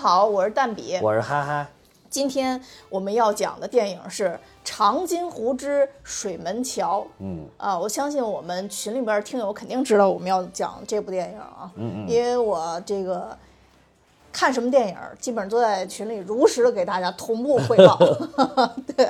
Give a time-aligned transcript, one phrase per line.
[0.00, 1.68] 好，我是蛋比，我是哈哈。
[2.08, 2.58] 今天
[2.88, 4.28] 我们要讲的电影是
[4.64, 7.00] 《长津湖之水门桥》。
[7.18, 13.36] 嗯啊，我相信我们群里边听友肯定知道我们要讲这部电影啊，嗯嗯，因为我这个
[14.32, 17.98] 看什么电影，基本上都在群里如实的给大家同步汇报。
[18.96, 19.06] 对，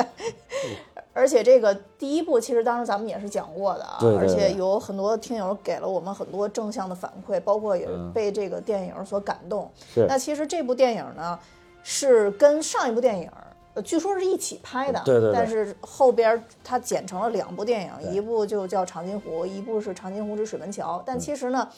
[1.20, 8.10] 而且这个第一部其实当时咱们也是讲过的啊，对对对而且有很多听友给了我们很多正向的反馈，包括也嗯。
[8.14, 9.70] 被这个电影所感动。
[9.92, 10.06] 是。
[10.08, 11.38] 那其实这部电影呢，
[11.82, 13.30] 是跟上一部电影，
[13.74, 15.32] 呃，据说是一起拍的，对对对。
[15.34, 20.96] 但是后边它剪成了两部电影，一部就叫《长津湖》，一部是《长津湖之水门桥》。
[21.00, 21.02] 嗯。
[21.04, 21.68] 但其实呢，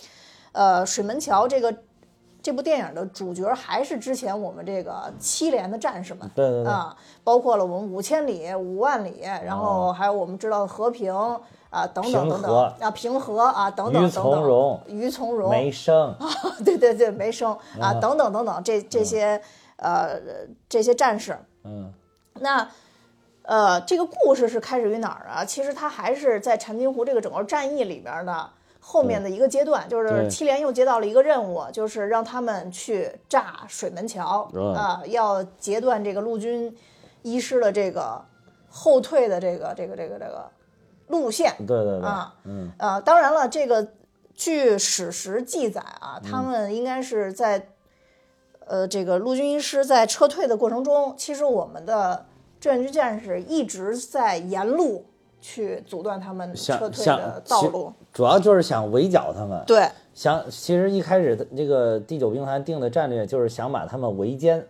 [0.52, 1.74] 呃，水门桥这个
[2.43, 6.29] 这部电影的主角还是之前我们这个七连的战士们。
[6.35, 11.15] 对对对，啊，包括了我们五千里、五万里，然后还有我们知道的和平
[11.70, 16.29] 啊，等等等等啊，平和啊，等等于等等，从容于从容，没生啊，
[16.65, 19.41] 对对对，梅生啊，等等等等，这这些
[19.77, 20.20] 呃
[20.69, 21.93] 这些战士，嗯
[22.41, 22.69] 那
[23.45, 25.45] 呃这个故事是开始于哪儿啊？
[25.45, 28.51] 其实它还是在长津湖这个整个战役里边的
[28.84, 36.77] 后面的一个阶段，就是七连又接到了一个任务，就是让他们去炸水门桥嗯啊，要截断这个陆军
[37.22, 38.20] 医师的这个
[38.69, 40.50] 后退的这个这个这个这个
[41.06, 41.55] 路线。
[41.58, 42.34] 对对对，啊。
[42.44, 42.72] 嗯。
[42.77, 43.86] 呃，当然了，这个
[44.34, 47.69] 据史实记载啊，他们应该是在、
[48.67, 52.27] 呃这个陆军医师在撤退的过程中，其实我们的
[52.58, 55.06] 志愿军战士一直在沿路
[55.43, 57.93] 去阻断他们想撤退想的道路。
[58.12, 59.62] 主要就是想围剿他们。
[59.67, 64.63] 对，想，其实一开始的这个第九兵团定的战略就是想把他们围歼，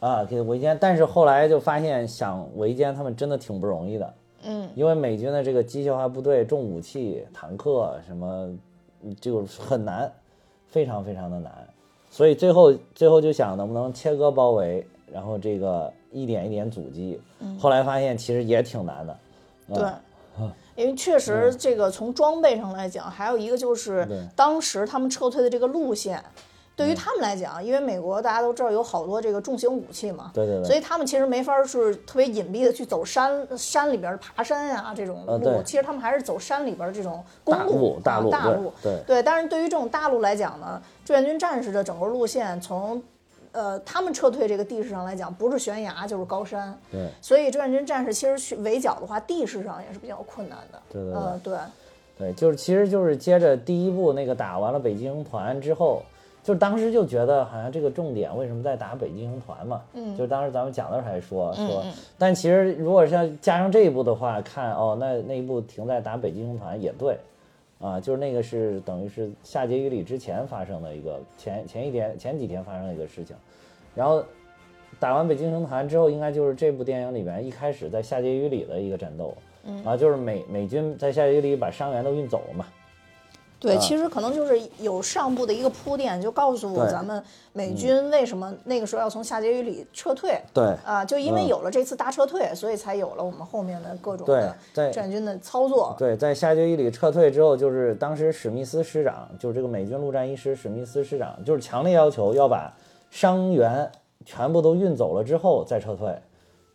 [0.00, 0.76] 啊，给围歼。
[0.78, 4.14] 但是后来就发现，想围歼他们真的挺不容易的。
[4.42, 8.52] 嗯，因为美军的这个机械化部队、重武器、坦克什么，
[9.02, 10.10] 嗯就很难，
[10.66, 11.52] 非常非常的难。
[12.10, 17.20] 所以最后最后就想能不能切割包围，然后这个一点一点阻击。
[17.58, 19.16] 后来发现其实也挺难的。
[19.74, 24.06] 对，因为确实这个从装备上来讲，还有一个就是
[24.36, 26.22] 当时他们撤退的这个路线，
[26.76, 30.64] 对于他们来讲，因为美国大家都知道有好多这个重型武器嘛，对对对。
[30.64, 38.72] 所以他们其实没法儿是特别隐蔽的去走山山里边儿爬山呀、这种路，呃其实他们还是走山里边儿这种公大路路大路啊、大路。
[38.80, 39.02] 对对。
[39.06, 43.02] 对，但是对于这种大路来讲呢，志愿军战士的整个路线从
[43.58, 47.08] 呃他们撤退这个地势上来讲，不是悬崖就是高山，对。
[47.20, 50.80] 所以志愿军战士其实去围剿的话，地势上也是比较困难的。
[50.92, 51.20] 对对对。
[51.20, 51.58] 嗯，对，
[52.18, 56.02] 对，就是其实就是接着第一步那个打完了北极星团之后，
[56.44, 59.82] 就是当时就觉得好像这个重点为什么在打北极星团嘛？
[59.94, 60.16] 嗯。
[60.16, 61.92] 就是当时咱们讲的时候还说说，嗯。
[62.16, 67.18] 但其实如果像加上这一步的话，看哦，那那一步停在打北极星团也对，
[67.80, 73.36] 啊，就是那个是等于是夏节雨里之前发生的一个前前一天前几天发生的一个事情，
[73.98, 74.24] 然后。
[75.00, 79.32] 打完北京城坛之后，应该就是这部电影里边一开始在下节雨里的一个战斗，
[79.64, 82.66] 嗯啊，就是美美军在下节雨里把伤员都运走了嘛，
[83.60, 87.22] 对，啊其实可能就是有上部的一个铺垫，就告诉对咱们
[87.52, 90.36] 美军为什么那个时候要从下节雨里撤退。
[90.52, 95.94] 对啊，就因为嗯有了这次大撤退，所以才有了我们后面的各种对的在志愿军的操作。
[95.96, 102.72] 对，在下节雨里撤退之后，就是当时史密斯师长，就是这个美军陆战一师史密斯师长，就是强烈要求要把
[103.10, 103.90] 伤员
[104.24, 106.14] 全部都运走了之后再撤退。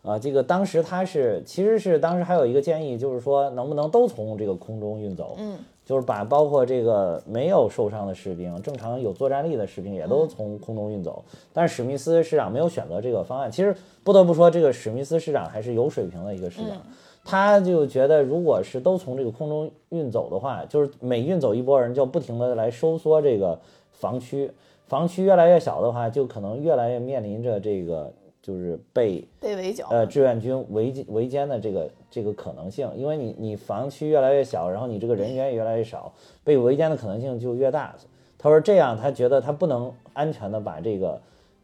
[0.02, 11.24] 啊，这个当时他是其实是当时还有一个建议，就是说能不能都从这个空中运走，嗯，就是把包括这个没有受伤的士兵，正常有作战力的士兵也都从空中运走。
[11.54, 13.50] 但是史密斯市长没有选择这个方案。
[13.50, 16.76] 其实不得不说，这个史密斯市长还是有水平的一个市长。
[17.24, 23.58] 他就觉得，如果是都从这个空中运走的话，就是每运走一波人，就不停的来收缩这个
[23.90, 24.50] 防区，
[24.86, 29.88] 防区越来越小的话，就可能越来越面临着这个就是被被围剿。
[29.90, 36.12] 呃志愿军围围歼的这个这个可能性，因为你你防区越来越小，然后你这个人员也越来越少，
[36.44, 37.94] 被围歼的可能性就越大。
[38.38, 41.18] 他说这样，他觉得他不能安全的把这个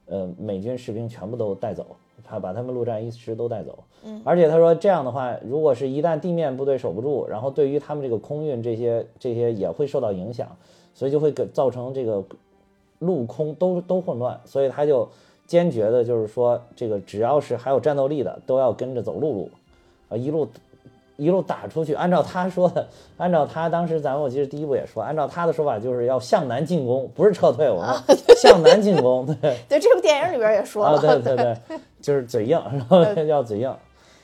[0.07, 1.85] 呃美军士兵全部都带走，
[2.25, 3.79] 他把他们陆战一师都带走。
[4.03, 10.49] 嗯，而且他说这样的话，如果是一旦地面部队守不住，然后对于他们这个空运这些这些也会受到影响，
[10.95, 12.25] 所以就会给造成这个
[13.01, 15.07] 陆空都都混乱，所以他就
[15.47, 19.51] 坚决的就是说，这个只要是还有战斗力的，都要跟着走陆路，
[20.09, 20.49] 啊，一路
[21.17, 21.93] 一路打出去。
[21.95, 22.87] 按照他说的，
[23.17, 29.57] 按照他当时咱们我记得第一部也说，按照他的说法就是要向南进攻，不是撤退，我们向南进攻，对。
[29.69, 31.57] 对，这部电影里边也说啊，对对对，
[32.01, 33.75] 就是嘴硬，然后要嘴硬，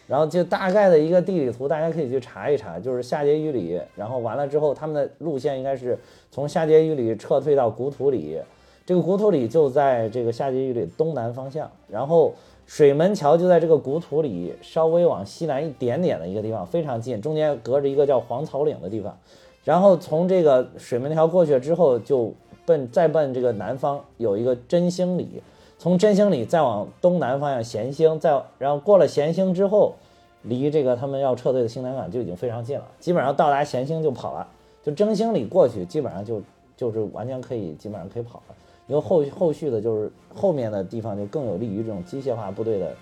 [0.07, 5.99] 然后就大概的一个地理图，大家可以去查一查，就是夏节雨里，然后完了之后，他们的路线应该是
[6.31, 8.39] 从夏节雨里撤退到古土里，
[8.87, 12.33] 这个古土里就在这个夏季雨里东南方向，然后
[12.67, 19.19] 水门桥就在这个古土里稍微往西南一点点的一个地方，非常近，中间隔着一个叫黄草岭的地方。
[19.65, 22.33] 然后从这个水门桥过去之后，就
[22.65, 25.43] 奔再奔这个南方有一个真兴里，
[25.79, 29.95] 从真兴里再往东南方向咸兴，再然后过了咸兴之后，
[30.43, 34.47] 离这个他们要撤退的兴南港就已经非常近了，基本上到达咸兴就跑了，
[34.85, 36.41] 就真兴里过去，基本上就
[36.77, 38.55] 就是完全可以，基本上可以跑了。
[38.87, 42.95] 因为后后续的就是后面的地方就更有利于这种机械化部队的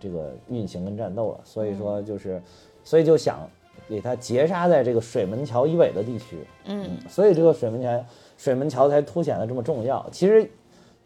[0.00, 2.42] 这个运行跟战斗了，所以说就是，
[2.82, 3.48] 所以就想
[3.88, 8.04] 给它截杀在这个水门桥以北的地区，嗯，所以这个水门桥
[8.36, 10.04] 水门桥才凸显的这么重要。
[10.10, 10.50] 其实，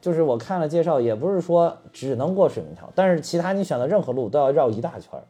[0.01, 5.23] 就是我看了介绍，也不是说只能过水门桥，但是其他你选的任何路都要绕一大圈儿，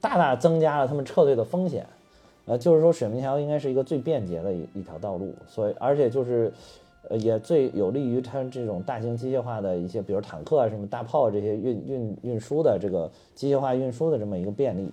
[0.00, 1.86] 大大增加了他们撤退的风险。
[2.46, 6.50] 呃，就是说水门桥应该是一个最便捷的一一条道路，所以而且就是。
[7.08, 14.90] 呃，也最有利于它这种大型机械化的一些，比如坦克啊、什么大炮这些运运运输的这个机械化运输的这么一个便利，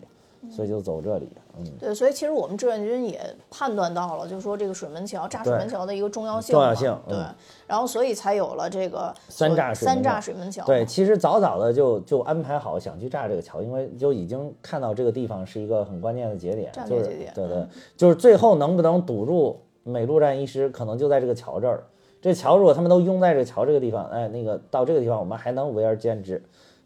[0.49, 1.29] 所以就走这里。
[1.59, 3.19] 嗯，对，所以其实我们志愿军也
[3.49, 7.35] 判断到了，就是说这个水门桥炸水门桥的一个重要性，重要性对嗯，
[7.67, 21.83] 然后所以才有了这个三炸水门三炸水门桥，对，，其实早早的就就安排好想去炸这个桥，因为就已经看到这个地方是一个很关键的节点，就是战略节点对对嗯，就是最后能不能堵住美陆战一师，可能就在这个桥这儿。
[22.21, 26.41] 这桥如果他们都拥在这桥这个地方，哎，那个到这个地方我们还能围而歼之。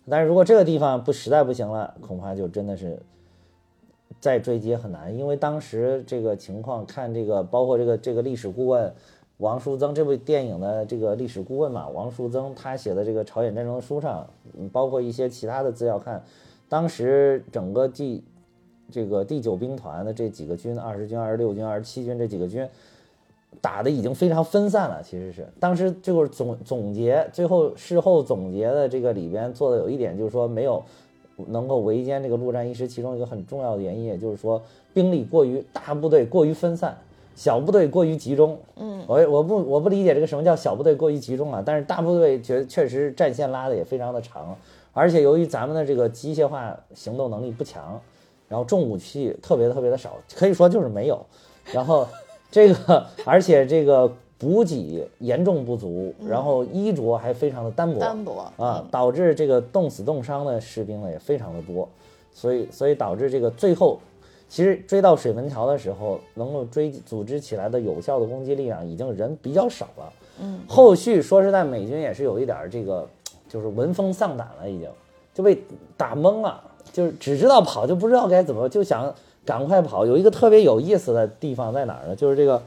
[0.10, 3.00] 但是如果这个地方不实在不行了，恐怕就真的是
[4.20, 8.94] 再追击也很难，因为当时这个情况看这个，包括这个这个历史顾问
[9.38, 14.28] 王淑增这部电影的这个历史顾问嘛，王淑增他写的这个朝鲜战争的书上，
[14.72, 16.22] 包括一些其他的资料看，
[16.70, 18.24] 当时整个第
[18.92, 22.70] 这个第九兵团的这几个军，二十军、二十六军、二十七军这几个军。
[23.62, 30.84] 打的已经非常分散了，其实是当时就是总总结，最后事后总结的这个里边做的有一点就是说没有
[31.48, 34.62] 能够围歼这个陆战一师，其中一个很重要的原因，也就是说
[34.94, 36.98] 兵力过于大部队过于分散，
[37.36, 38.58] 小部队过于集中。
[38.76, 44.56] 嗯，我我不我不理解这个什么叫小部队过于集中啊，但是大部队确确实战线拉的也非常的长，
[44.92, 48.00] 而且由于咱们的这个机械化行动能力不强，
[48.48, 51.26] 然后重武器特别特别的少，可以说就是没有，
[51.72, 52.08] 然后。
[52.54, 54.08] 这个， 而且这个
[54.38, 61.90] 补给严重不足，然后衣着还非常的单薄，单薄啊，导致这个冻死冻伤的士兵呢也非常的多，
[62.32, 64.00] 所以所以导致这个最后，
[64.48, 70.14] 其实追到水门桥的时候，能够追组织起来的有效的攻击力量已经人比较少了。
[70.40, 73.10] 嗯，后续说实在，美军也是有一点儿这个，
[73.50, 74.88] 就是闻风丧胆了，已经
[75.34, 75.60] 就被
[75.98, 76.62] 打懵了，
[76.92, 79.12] 就是只知道跑，就不知道该怎么，就想。
[79.46, 80.06] 赶快跑！
[80.06, 82.16] 有一个特别有意思的地方在哪儿呢？
[82.16, 82.62] 就是这个，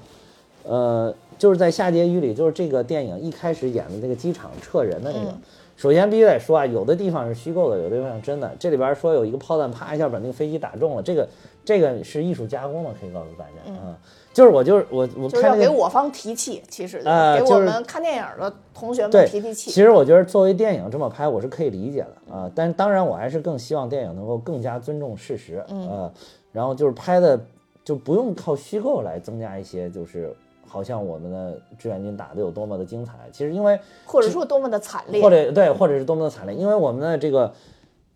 [0.65, 5.31] 呃，就是在夏节雨里，就是这个电影一开始演的那个机场撤人的那个。
[5.31, 5.41] 嗯、
[5.77, 8.55] 首先必须得说啊，有的地方是虚构的，有的地方真的。
[8.59, 11.29] 这里边说有一个炮弹啪一下把那个飞机打中了，这个
[11.65, 13.97] 这个是艺术加工的，可以告诉大家啊、嗯。
[14.37, 19.71] 就是我就是我我就是要给我方提气，其实呃，给我们看电影的同学们提提气。
[19.71, 22.51] 其实我觉得作为电影这么拍，我是可以理解的啊。
[22.55, 25.89] 但当然，我还是更希望电影能够更加尊重事实，嗯。
[25.89, 26.13] 呃
[26.53, 27.39] 然后就是拍的
[27.85, 30.35] 就不用靠虚构来增加一些，就是
[30.67, 33.13] 好像我们的志愿军打得有多么的精彩。
[33.31, 37.53] 其实因为或者说多么的惨烈，或者对，或者是多么的惨烈，因为我们的这个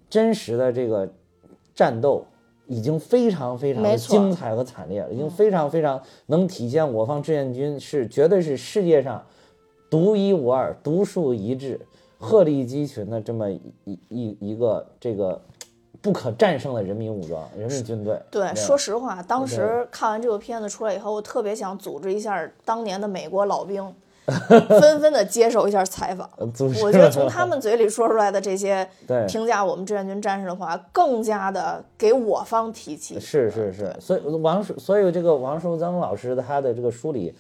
[0.09, 1.07] 真实的这个
[1.75, 2.25] 战斗
[2.71, 9.23] 已经非常非常的精彩和惨烈了，已经非常非常能体现我方志愿军是绝对是世界上
[9.91, 11.79] 独一无二、独树一帜、
[12.19, 13.61] 鹤立鸡群的这么一
[14.09, 15.41] 一一个这个。
[16.03, 18.19] 不可战胜的人民武装、人民军队。
[18.31, 23.95] 对，说实话，当时看完这部片子出来以后，我特别想组织一下当年的美国老兵，
[24.81, 26.29] 纷纷的接受一下采访。
[26.83, 28.89] 我觉得从他们嘴里说出来的这些
[29.29, 33.19] 评价我们志愿军战士的话，更加的给我方提气。
[33.19, 37.35] 是是是，所以王树，所以这个王树增老师他的这个书里。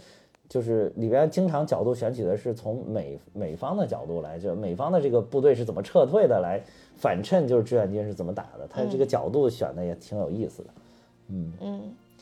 [0.48, 6.60] 就是里边经常角度选取的是从美美方的角度来，就美方的这个部队是怎么撤退的，来
[6.96, 8.66] 反衬就是志愿军是怎么打的。
[8.68, 10.70] 他这个角度选的也挺有意思的，
[11.28, 11.80] 嗯嗯，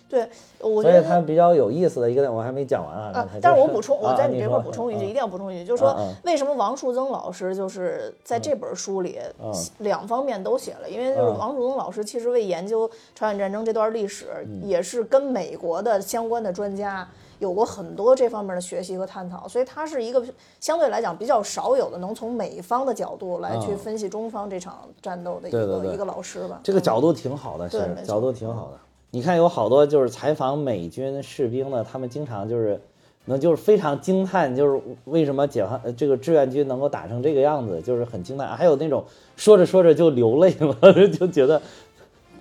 [0.08, 0.28] 对，
[0.60, 3.10] 我觉得所以他比较有意思的一个点我还没讲完啊。
[3.14, 17.06] 啊，但是我补充，啊、我在你这块说补充一句，啊一定要补充一句，就是说为什么王树增老师就是在这本书里啊两方面都写了，因为就是啊王树增老师其实为研究朝鲜战争这段历史，嗯也是跟美国的相关的专家。
[17.38, 20.20] 有过很多这方面的学习和探讨，所以他是一个
[20.58, 26.58] 相对来讲比较少有的能从美方的角度来去啊分析中方这场战斗的一个一个老师吧。
[26.64, 28.78] 这个角度挺好的，是对没错角度挺好的。
[29.10, 32.78] 你看有好多就是采访美军士兵的，他们经常就是，
[33.24, 38.54] 那就是非常惊叹，就是为什么解放呃这个志愿军能够打成这个样子，就是很惊叹。
[38.56, 39.02] 还有那种
[39.36, 41.60] 说着说着就流泪了， 就觉得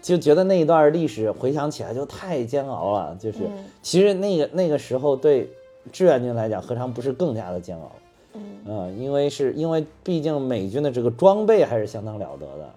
[0.02, 3.16] 就觉得那一段历史回想起来就太煎熬了。
[3.20, 3.40] 就是
[3.82, 5.50] 其实那个那个时候对
[5.92, 7.92] 志愿军来讲，何尝不是更加的煎熬？
[8.70, 12.70] 嗯，因为是因为毕竟美军的这个装备还是相当了得的。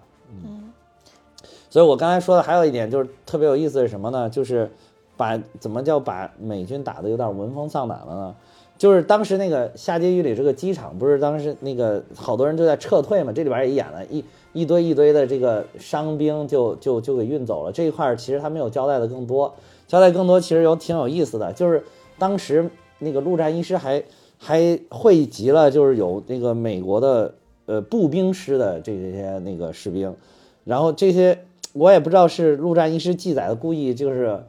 [1.71, 4.29] 所以我刚才说的还有一点就是特别有意思是什么呢？
[4.29, 4.69] 就是。
[5.17, 8.35] 把怎么叫把美军打得有点闻风丧胆了呢？
[8.75, 13.31] 就是当时那个下碣隅里这个机场，不是当时那个好多人都在撤退嘛？
[13.31, 17.71] 这里边也演了一一堆一堆的这个伤兵就就就给运走了。
[17.71, 19.53] 这一块其实他没有交代的更多，
[19.87, 21.83] 交代更多其实有挺有意思的，就是
[22.17, 24.03] 当时那个陆战一师还
[24.39, 27.31] 还汇集了，就是有那个美国的
[27.67, 30.15] 呃步兵师的这些那个士兵，
[30.63, 31.37] 然后这些
[31.73, 34.43] 我也不知道是陆战一师记载的故意就是。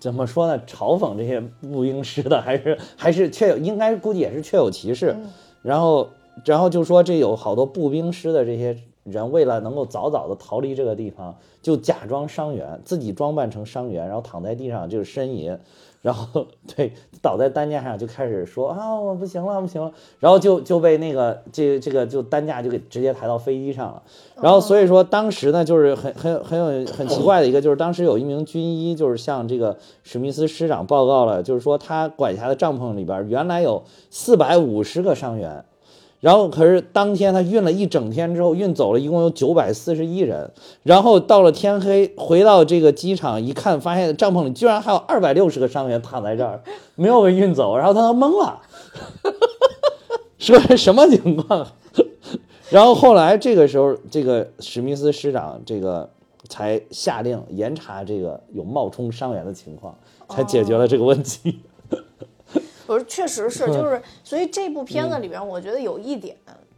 [0.00, 0.62] 怎么说呢？
[0.64, 5.16] 嘲讽这些步兵师的，还是还是确有，应该估计也是确有其事。
[5.60, 6.08] 然后，
[6.44, 15.58] 然后就说这有好多步兵师的这些人，为了能够早早的逃离这个地方，就假装伤员，自己装扮成伤员，然后躺在地上就是呻吟。
[16.00, 24.02] 然后对倒在担架上就开始说啊我不行了不行了，然后就就被那个这这个就担架就给直接抬到飞机上了，
[24.40, 35.64] 然后所以说当时呢就是很很很有很奇怪的一个就是当时有一名军医就是向这个史密斯师长报告了，就是说他管辖的帐篷里边原来有四百五十个伤员。
[36.20, 40.50] 然后可是当天他运了一整天之后，运走了一共有九百四十一人。
[40.82, 46.60] 然后到了天黑，回到这个机场一看，发现帐篷里居然还有二百六十个伤员躺在这儿，
[46.96, 47.76] 没有被运走。
[47.76, 48.60] 然后他都懵了，
[50.38, 51.66] 说什么情况？
[52.70, 56.10] 然后后来这个时候，这个史密斯师长这个
[56.48, 59.96] 才下令严查这个有冒充伤员的情况，
[60.28, 61.60] 才解决了这个问题。
[62.88, 66.34] 不是，确实是，就是，所以这部片子里边，我觉得有一点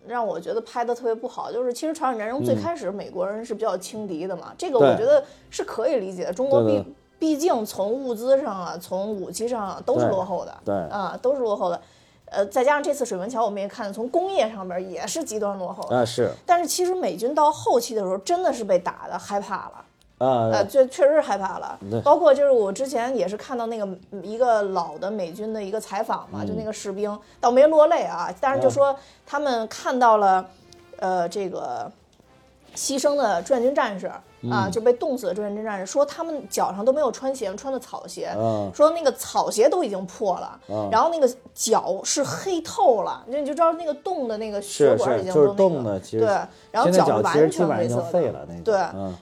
[0.08, 6.32] 让我觉得拍的特别不好，就是其实朝鲜战争最开始美国人是比较轻敌的嘛，这个我觉得是可以理解的。
[6.32, 6.84] 中国毕
[7.18, 11.80] 毕竟从物资上啊，从武器上啊都是落后的，对啊，都是落后的。
[12.24, 16.30] 呃，再加上这次水门桥，我们也看从工业上边也是极端落后啊，是。
[16.46, 19.84] 但是其实美军到后期的时候，真的是被打的害怕了。
[20.20, 23.88] 啊，呃，确确实是害怕了，包括就是我之前也是看到那个
[24.22, 28.94] 一个老的美军的一个采访嘛，就那个士兵倒没落泪啊，但是就说
[29.26, 30.46] 他们看到了，
[30.98, 31.90] 呃，这个
[32.76, 34.12] 牺牲的志愿军战士。
[34.48, 38.30] 啊，就被冻死的志愿军战士说，他们脚上都没有穿鞋，穿的草鞋。
[38.74, 40.58] 说那个草鞋都已经破了，
[40.90, 45.54] 然后那个脚是黑透了，那你就知道那个冻的那个血管已经都那
[46.18, 46.28] 个，对，
[46.70, 48.46] 然后脚是完全黑色的。
[48.64, 48.74] 对，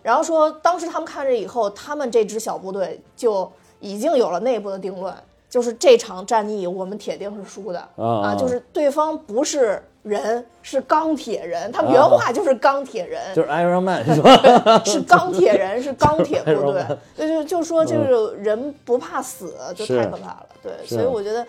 [0.03, 5.13] 然后说当时他们看着以后，他们这支小部队就已经有了内部的定论，
[5.49, 9.83] 就是这场战役我们铁定是输的啊，就是对方不是。
[10.09, 14.83] 人是钢铁人，他们原话就是钢铁人，就是 Iron Man 是吧？
[14.85, 16.85] 是钢铁人，是钢铁部队，
[17.17, 20.47] 就就就说就是人不怕死，就太可怕了。
[20.63, 21.47] 对，所以我觉得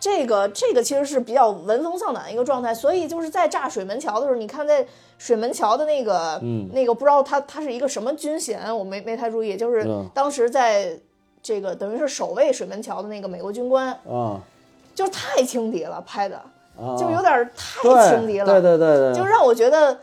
[0.00, 2.74] 这个这个其实是比较闻风丧胆的一个状态。
[2.74, 4.84] 所以就是在炸水门桥的时候，你看在
[5.18, 6.40] 水门桥的那个
[6.72, 10.98] 那个不知道他他是一个什么军衔，我没没太注意，就是当时在
[11.42, 14.40] 这个等于是守卫水门桥的那个美国军官啊，
[14.94, 16.40] 就是太轻敌了拍的。
[16.98, 19.98] 就有点太轻敌了，对对对对，就让我觉得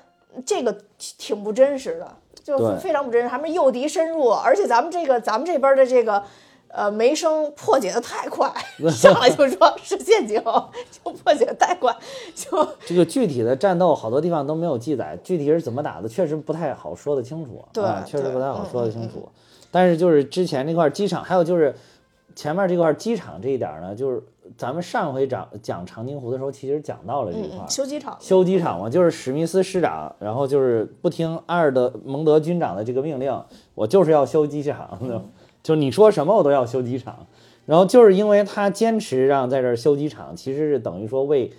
[0.46, 2.08] 这个挺不真实的，
[2.44, 3.28] 就非常不真实。
[3.28, 6.24] 还没诱敌深入，而且咱们这个咱们这边的这个
[6.70, 8.52] 呃梅生破解的太快，
[8.92, 11.94] 上来就说是陷阱，就破解太快，
[12.36, 17.66] 就 这个具体的战斗好多地方都没有记载，具体是怎么打的，确实不太好说得清楚。
[17.74, 19.28] 对，确实不太好说得清楚。
[19.72, 21.76] 但是就是之前那块机场，还有就是
[22.36, 24.24] 前面这块机场这一点呢，就是。
[24.58, 33.42] 咱们上回讲讲长津湖的时候，其实讲到了这一块修机场，修机场嘛，就是史密斯师长，然后就是不听阿尔德蒙德军长的这个命令，
[33.76, 35.00] 我就是要修机场，
[35.64, 37.28] 就你说什么我都要修机场，
[37.66, 41.52] 然后就是因为他坚持让在这儿修机场，其实是等于说为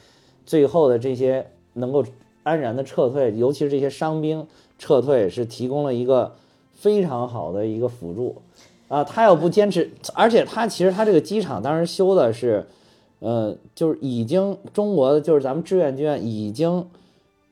[0.45, 2.05] 最后的这些能够
[2.43, 4.47] 安然的撤退，尤其是这些伤兵
[4.79, 6.35] 撤退，是提供了一个
[6.75, 8.43] 非常好的一个辅助
[8.89, 12.67] 啊，他要不坚持，而且他其实他这个机场当时修的是。
[13.21, 16.87] 呃，就是已经中国的就是咱们志愿军已经，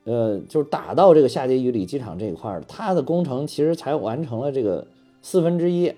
[0.03, 4.85] 呃，就是打到这个下碣隅里机场这一块儿，它的工程其实才完成了这个
[5.21, 5.93] 四分之一。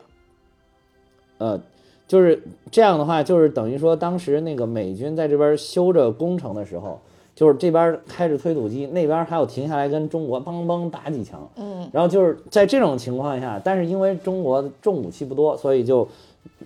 [1.37, 1.57] 呃，
[2.05, 6.99] 就是这样的话，就是等于说当时那个美军在这边修着工程的时候，
[7.33, 11.49] 就是这边开着推土机，那边还要停下来跟中国梆梆打几枪。
[11.55, 11.89] 嗯。
[11.93, 16.05] 然后就是在这种情况下，但是因为中国重武器不多，所以就。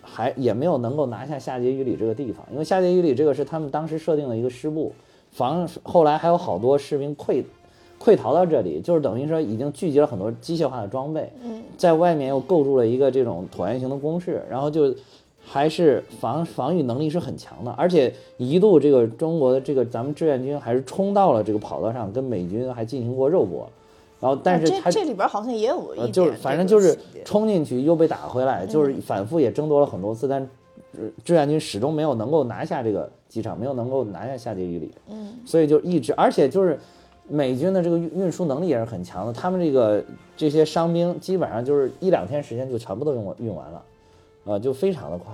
[0.06, 4.94] 还也没有能够拿下下碣隅里这个地方，因为下碣隅里这个是他们当时设定的一个师部，
[5.32, 7.44] 防后来还有好多士兵溃
[8.00, 14.94] 溃逃到这里，就是等于说已经聚集了很多机械化的装备，嗯，在外面又构筑了一个这种椭圆形的工事，然后就
[15.44, 23.68] 还是防防御能力是很强的，而且一度这个中国的这个咱们志愿军还是冲到了这个跑道上，跟美军还进行过肉搏，
[24.20, 30.42] 然后但是他这这里边好像也有一呃，就是反正就是冲进去又被打回来，就是反复也争夺了很多次，但
[30.98, 36.80] 呃志愿军始终没有能够拿下这个机场，没有能够拿下下碣隅里，嗯，所以就一直，而且就是
[37.28, 40.04] 美军的这个运运输能力也是很强的，他们这个
[40.38, 43.84] 这些伤兵基本上就是一两天时间就全部都用完运完了，
[44.46, 45.34] 啊、就非常的快。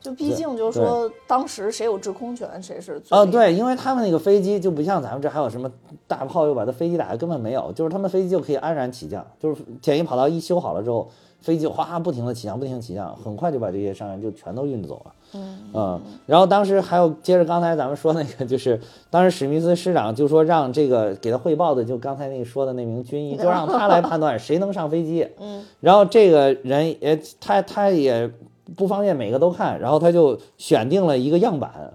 [0.00, 5.70] 就毕竟就是说，当时谁有制空权，谁是最哦，厉害对，因为他们那个飞机就不像咱们这还有什么
[6.06, 11.08] 大炮又把它飞机打的，根本没有，就是他们飞机就可以安然起降，就是简易跑道一修好了之后，
[11.40, 15.12] 飞机就哗不停的起降，不停地起降，很快就把这些伤员就全都运走了。
[15.34, 25.28] 嗯然后当时还有接着刚才咱们说那个，就是当时史密斯师长就说让这个给他汇报的，就刚才那说的那名军医，就让他来判断谁能上飞机。
[25.38, 28.30] 嗯，然后这个人也他他也
[28.76, 31.92] 不方便每个都看，然后他就选定了一个样板，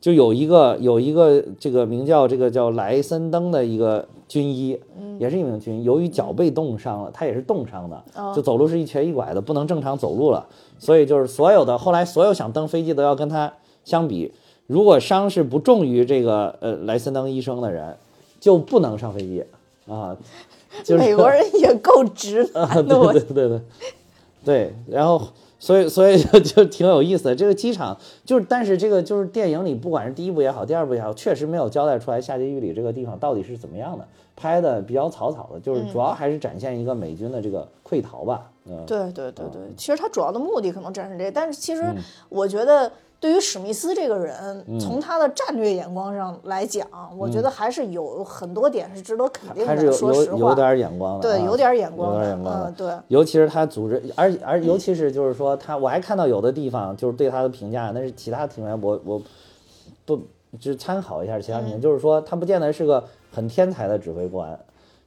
[0.00, 4.78] 就有一个有一个这个名叫这个叫莱森登的一个军医，
[5.18, 8.04] 也是一名军医，由于脚被冻伤了，他也是冻伤的，
[8.34, 10.46] 就走路是一瘸一拐的，不能正常走路了，
[10.78, 13.52] 所以就是所有的后来所有想登飞机都要跟他
[13.84, 14.32] 相比，
[14.66, 17.96] 如果伤势不重于这个呃莱森登医生的人，
[18.40, 19.44] 就不能上飞机
[19.88, 20.16] 啊，
[20.82, 23.60] 就是美国人也够直的，对对对对，
[24.44, 25.22] 对，然后
[25.66, 27.34] 所以所以就 就挺有意思的。
[27.34, 38.48] 这个机场就是，但是这个就是电影里，不管是第一部也好，第二部也好，确实没有交代出来下监狱里这个地方到底是怎么样的，拍的比较草草的，就是主要还是展现一个美军的这个溃逃吧。
[38.66, 41.96] 嗯，对对对对，其实他主要的目的可能展示这个，但是其实嗯
[42.28, 42.92] 我觉得
[43.26, 46.86] 对于史密斯这个人，从他的战略眼光上来讲，
[47.18, 49.66] 我觉得还是有很多点是值得肯定的。
[49.66, 59.20] 还是有说实话，有有点眼光的，对，啊有点眼光有，点眼光的嗯，对，尤其是他组织，而而尤其是就是说他，我还看到有的地方就是对他的评价，那是其他庭员，我我
[60.04, 60.20] 不
[60.60, 64.56] 就参考一下其他庭员，就是说他不见得是个很天才的指挥官，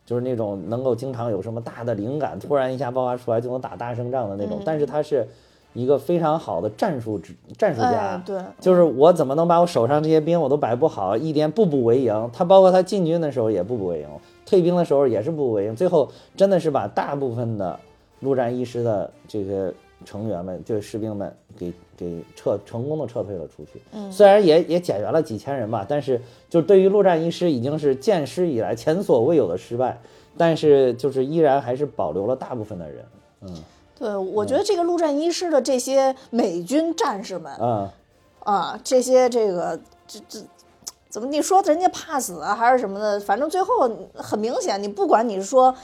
[0.05, 5.25] 就是那种能够经常有什么大的灵感，突然一下爆发出来就能打大胜仗的那种，但是他是
[5.73, 7.19] 一个非常好的战术
[7.57, 12.29] 战术家，哎，对，就是我怎么能把我手上这些兵我都摆不好，一点步步为营。
[12.33, 14.07] 他包括他进军的时候也步步为营，
[14.45, 15.75] 退兵的时候也是步步为营。
[15.75, 17.79] 最后真的是把大部分的
[18.21, 19.71] 陆战一师的这个
[20.03, 23.79] 成员们，就是士兵们给给撤成功的撤退了出去。
[23.93, 30.01] 嗯，虽然也也减员了几千人吧，但是就对于陆战一师已经是建师以来前所未有的失败，
[30.35, 33.05] 但是就是依然还是保留了大部分的人。
[33.99, 37.89] 对，我觉得这个陆战一师的这些美军战士们嗯，
[38.45, 40.39] 啊，这些这个这这
[41.09, 43.19] 怎么你说人家怕死啊，还是什么的？
[43.19, 45.75] 反正最后很明显，你不管你是说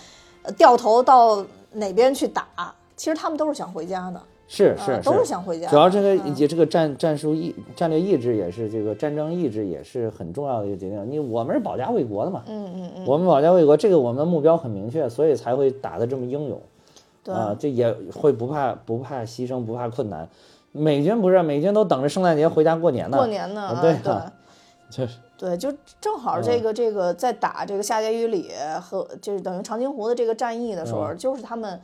[0.43, 2.47] 呃掉头到哪边去打，
[2.95, 5.67] 其实他们都是想回家的，是是啊都是想回家。
[5.69, 11.12] 主要这个嗯也这个战战术意战略意志也是这个战争意志也是很重要的一个决定。
[11.12, 16.62] 你我们是保家卫国的嘛，嗯嗯嗯，我们保家卫国，这个我们的目标很明确，所以才会打得这么英勇
[17.26, 20.30] 对，啊，这也会不怕不怕牺牲，不怕困难。
[20.72, 23.18] 美军不是，美军都等着圣诞节回家过年呢。
[23.18, 24.32] 过年呢，啊啊对对啊
[24.92, 31.82] 就是对，就正好嗯这个这个在打这个下碣隅里和就是等于长津湖的这个战役的时候，嗯就是他们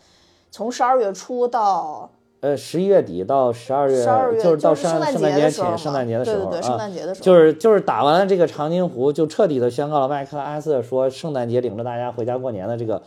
[0.51, 2.08] 从十二月初到
[2.41, 6.77] 呃十一月底到十二月，十二月，就是到圣圣诞节前，的时候嘛，圣诞节的时候对对对，圣啊。
[6.77, 13.01] 诞节的时候，就是就是打完了这个长津湖，就彻底的宣告了麦克阿瑟说圣诞节领着大家回家过年的这个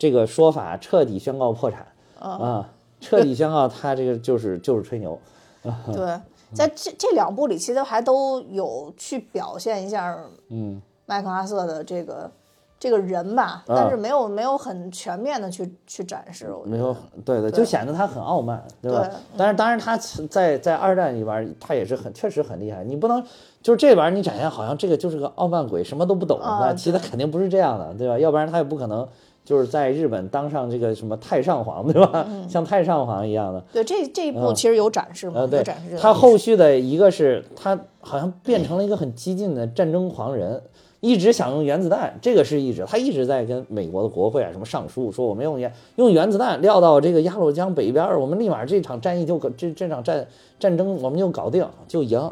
[0.00, 1.86] 这个说法彻底宣告破产
[2.18, 2.66] 啊，
[3.02, 5.18] 彻底宣告他这个就是就是吹牛，
[5.92, 6.18] 对，
[6.54, 12.30] 在这这两部里，其实还都有去表现一下嗯，麦克阿瑟的这个
[12.78, 19.12] 这个人吧，但是没有没有很全面的去去展示，我觉得没有对对，就显得他很傲慢，对吧对？
[19.36, 19.98] 但是当然他
[20.30, 23.22] 在在二战里边他也是很确实很厉害，你不能
[23.60, 28.18] 就是这玩意儿你展现好像这个就是个傲慢鬼，什么都不懂，啊那其实他肯定不是这样的，对吧？
[28.18, 29.06] 要不然他也不可能。
[29.50, 32.24] 就是在日本当上这个什么太上皇，对吧？
[32.48, 40.62] 像太上皇一样的，对这这一部其实有展示嘛，有展示这，个他后续的一个是他好像变成了一个很激进的战争狂人，
[41.00, 50.24] 一直想用原子弹，这个是一直他一直在跟美国的国会啊什么上书，说我们用原用原子弹撂到这个鸭绿江北边儿，我们立马这场战役就搞这这场战
[50.60, 52.30] 战争我们就搞定就赢。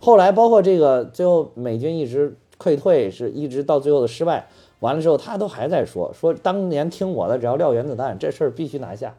[0.00, 4.48] 后来包括这个最后美军一直溃退，是一直到最后的失败，
[4.80, 9.14] 完了之后他都还在说说当年听我的，只要撂原子弹，这事儿必须拿下，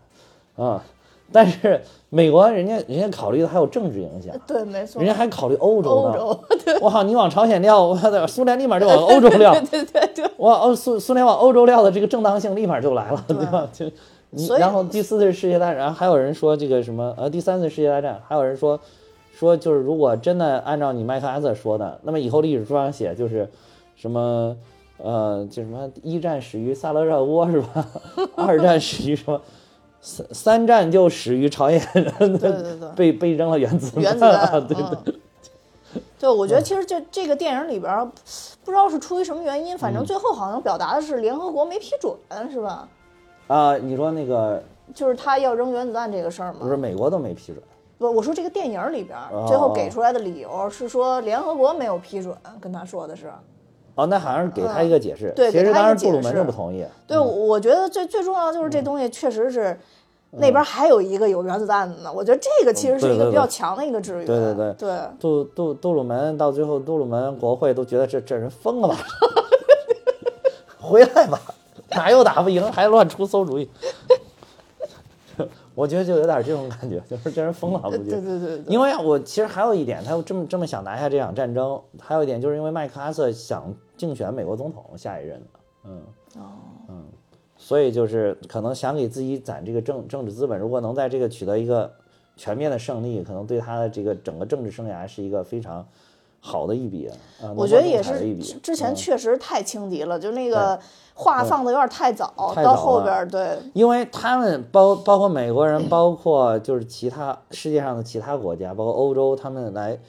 [0.55, 0.83] 啊、
[1.31, 5.01] 但是美国人家人家考虑的还有政治影响，对，没错。
[5.01, 6.19] 人，家还考虑欧洲呢。
[6.19, 6.79] 欧洲，对。
[6.79, 13.37] 我靠，你往朝鲜撂，我 的苏联立马就往欧洲撂，对 对对，往欧苏苏联往欧洲撂的这个正当性立马就来了，对。
[13.47, 13.67] 吧？
[13.73, 13.85] 就
[14.29, 18.79] 你然后第四次世界大战，然后还有人说这个什么呃第三次世界大战，还有人说
[19.33, 23.49] 说就是如果真的按照你麦克阿瑟说的，那么以后历史书上写就是
[23.95, 24.55] 什么
[24.97, 27.85] 呃就什么一战始于萨勒热窝是吧？
[28.35, 29.41] 二战始于什么？
[29.99, 34.83] 三三战就始于朝鲜人对对对被被扔了原子弹，原子弹， 对对。
[35.05, 35.13] 嗯
[36.19, 38.05] 对，我觉得其实这这个电影里边儿，
[38.63, 42.13] 不知道是出于什么原因，反嗯正最后好像表达的是联合国没批准，
[42.51, 42.87] 是吧？
[43.47, 44.61] 啊、你说那个
[44.93, 46.59] 就是他要扔原子弹这个事儿吗。
[46.59, 47.57] 不是美国都没批准，
[47.97, 53.31] 不，我说这个电影里边最后给出来的理由是说联合国没有批准，跟他说的是。
[53.97, 55.27] 哦，那好像是给他一个解释。
[55.27, 56.85] 嗯对其实当时杜鲁门解释就不同意。
[57.05, 59.77] 对，我觉得最最重要的就是这东西确实是。
[60.31, 64.25] 那边还有一个有原子弹的呢，我觉得这个其实是一个比较强的一个制约。
[64.25, 68.97] 对对对对杜杜杜鲁门到最后，杜鲁门国会都觉得这这人疯了吧？
[70.77, 71.39] 回来吧，
[71.91, 73.69] 哪又打不赢，还乱出馊主意。
[75.77, 78.09] 我觉得就有点这种感觉， 就是这人疯了，估计。
[78.09, 86.01] 对对对对，因为我其实还有一点，他这么这么想拿下这场战争，还有一点就是因为麦克阿瑟想竞选美国总统下一任的，嗯，
[86.89, 87.05] 嗯，
[87.57, 91.91] 所以就是可能想给自己攒这个政政治资本，如果能在这个取得一个
[92.35, 95.87] 全面的胜利，可能对他的这个整个政治生涯是一个非常
[96.39, 97.09] 好的一笔，
[97.41, 98.95] 啊，我觉得也是之前嗯。
[98.95, 100.79] 确实太轻敌了，就那个
[101.13, 103.03] 话放的有点太早，太早到后了。
[103.03, 103.57] 边对。
[103.73, 109.99] 因为他们包包括美国人，包括就是其他世界上的其他国家，包括欧洲，他们来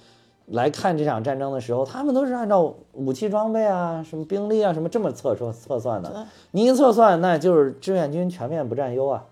[0.46, 6.26] 来看这场战争的时候，他们都是按照武器装备啊、什么兵力啊、什么这么测说测算的。
[6.52, 9.24] 你一测算，那就是志愿军全面不占优啊，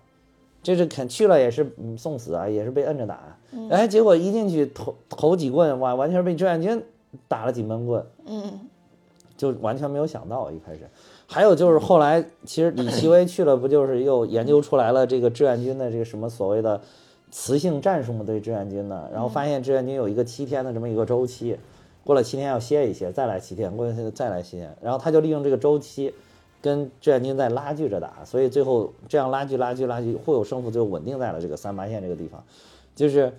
[0.67, 3.37] 这是肯去了也是嗯送死啊，也是被摁着打啊。
[3.69, 6.83] 哎，结果一进去头头几棍，哇，完全被志愿军
[7.29, 8.05] 打了几闷棍。
[8.25, 8.59] 嗯
[9.37, 10.81] 就完全没有想到一开始。
[11.25, 16.81] 还有就是后来，其实李奇微去了，不就是又研究出来了这个志愿军的这个什么所谓的
[17.31, 18.25] 雌性战术嘛？
[18.25, 21.57] 对志愿军呢，然后发现志愿军有一个七天的这么一个周期，
[22.03, 26.13] 过了七天要歇一歇，再来七天，过再来七天，然后他就利用这个周期。
[26.61, 32.43] 跟志愿军在拉锯着打，所以最后这样拉锯、拉锯、拉锯，互有胜负，最后稳定在了这个三八线这个地方。
[32.95, 33.31] 就是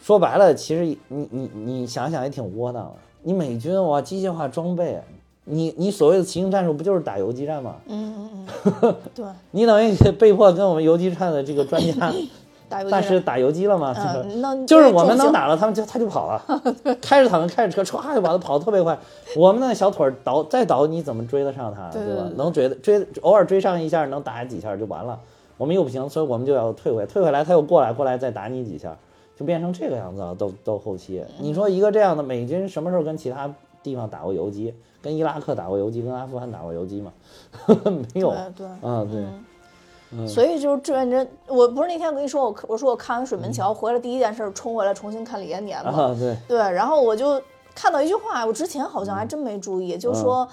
[0.00, 2.94] 说白了，其实你你你想想也挺窝囊的。
[3.22, 4.98] 你美军哇，机械化装备，
[5.44, 7.76] 你你所谓的骑行战术不就是打游击战吗？
[7.86, 8.46] 嗯嗯
[8.82, 12.14] 嗯， 对，你等于被迫跟我们游击战的这个专家
[12.70, 13.94] 打游击大师战打游击了吗？
[14.66, 16.62] 就是我们能打了，他们就他就跑了，
[17.02, 18.96] 开着坦克开着车唰就把他，跑得特别快。
[19.36, 22.36] 我们那小腿儿倒再倒，你怎么追得上他，吧对对对？
[22.36, 25.18] 能追追偶尔追上一下，能打几下就完了。
[25.58, 28.96] 我们又不行，所以我们就要退回，退回来他又过来，过来再打你几下，
[29.36, 30.34] 就变成这个样子了。
[30.34, 33.52] 到到后期，你说一个这样的美军什么时候跟其他
[33.82, 34.72] 地方打过游击？
[35.02, 37.10] 跟伊拉克打过游击，跟阿富汗打过游击吗？
[38.14, 38.30] 没有。
[38.30, 38.66] 对对。
[38.66, 39.44] 啊，对，嗯
[40.26, 47.40] 所以就是志愿军，我不是那天我跟你说，我我说我看完水门嗯桥回来第一件事冲回来重新看李延年嘛，啊，对，对，然后我就
[47.74, 50.46] 看到一句话，我之前好像还真没注意，就说，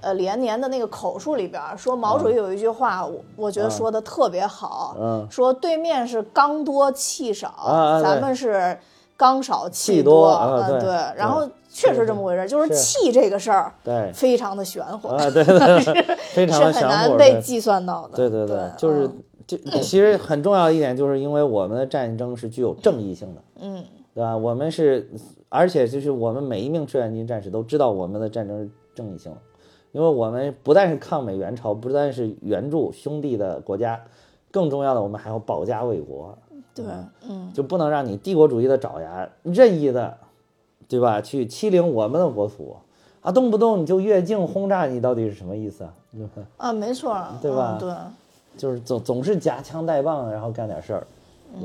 [0.00, 5.26] 呃，李延年的那个口述里边说毛主席有一句话，我我觉得说的特别好，嗯。
[5.28, 8.78] 说对面是刚多气少，啊咱们是
[9.16, 23.82] 刚少气多，多啊对嗯对，然后对确实这么回事儿，就是是气这个事儿对，非常的玄乎，啊，对对对，非常是很的玄乎，对难被计算到的，对对对，就是嗯就其实很重要的一点，就是因为我们的战争是具有正义性的，嗯，
[24.14, 24.36] 对吧？
[24.36, 25.10] 我们是，
[25.48, 29.38] 而且就是我们每一名志愿军战士都知道我们的战争是正义性的，
[29.90, 34.00] 因为我们不但是抗美援朝，不但是援助兄弟的国家，
[34.52, 36.38] 更重要的，我们还要保家卫国，
[36.72, 36.84] 对，
[37.28, 40.16] 嗯，就不能让你帝国主义的爪牙任意的，
[40.90, 41.22] 对吧？
[41.22, 42.76] 去欺凌我们的国土。
[43.22, 45.92] 啊，动不动你就越境轰炸，你到底是什么意思啊？
[46.58, 47.94] 啊，没错儿，对吧嗯对。
[48.56, 51.06] 就是总总是夹枪带棒，然后干点事儿，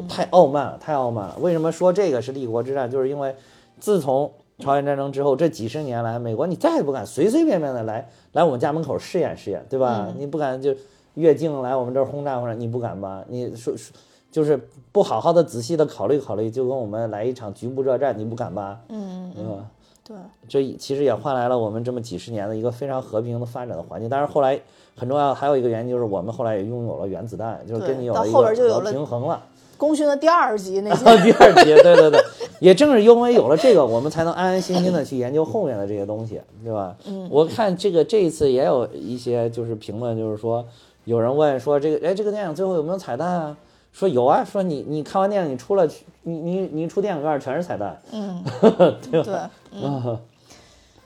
[0.08, 1.36] 太傲慢了，太傲慢了。
[1.42, 2.90] 为什么说这个是立国之战？
[2.92, 3.36] 就是因为
[3.80, 10.14] 自从朝鲜战争之后，这几十年来，美国你再也不敢随随便便的来来我们家门口试验试验，对吧？
[10.18, 10.76] 你不敢就
[11.16, 13.24] 越境来我们这儿轰炸轰炸，你不敢吧？
[13.30, 13.96] 你说说
[14.36, 14.60] 就是
[14.92, 18.82] 不好好的仔细的考虑考虑，就跟我们来一场局部热战，你不敢吧？
[18.90, 19.66] 嗯对吧？
[20.06, 20.18] 对，
[20.50, 24.10] 这其实也换来了我们这么几十年的一个非常和平的发展的环境。
[24.10, 24.60] 但是，后来
[24.94, 29.42] 很重要还有一个原因就是我们后来也拥有了原子弹，就是跟你有了一个平衡了。
[29.78, 32.22] 功勋的第二集那到 些，第二集，对对对，
[32.60, 36.94] 也正是因为有了这个，我们才能安安心心的去研究后面的这些东西，对吧？
[37.08, 40.66] 嗯，我看这个这一次也有一些就是评论，就是说
[41.06, 43.58] 有人问说这个，哎，这个电影最后有没有彩蛋啊？
[43.96, 45.88] 说有啊，说你你看完电影你出了，
[46.24, 48.44] 你你你一出电影院全是彩蛋，嗯，
[49.10, 49.40] 对对，
[49.72, 50.20] 嗯，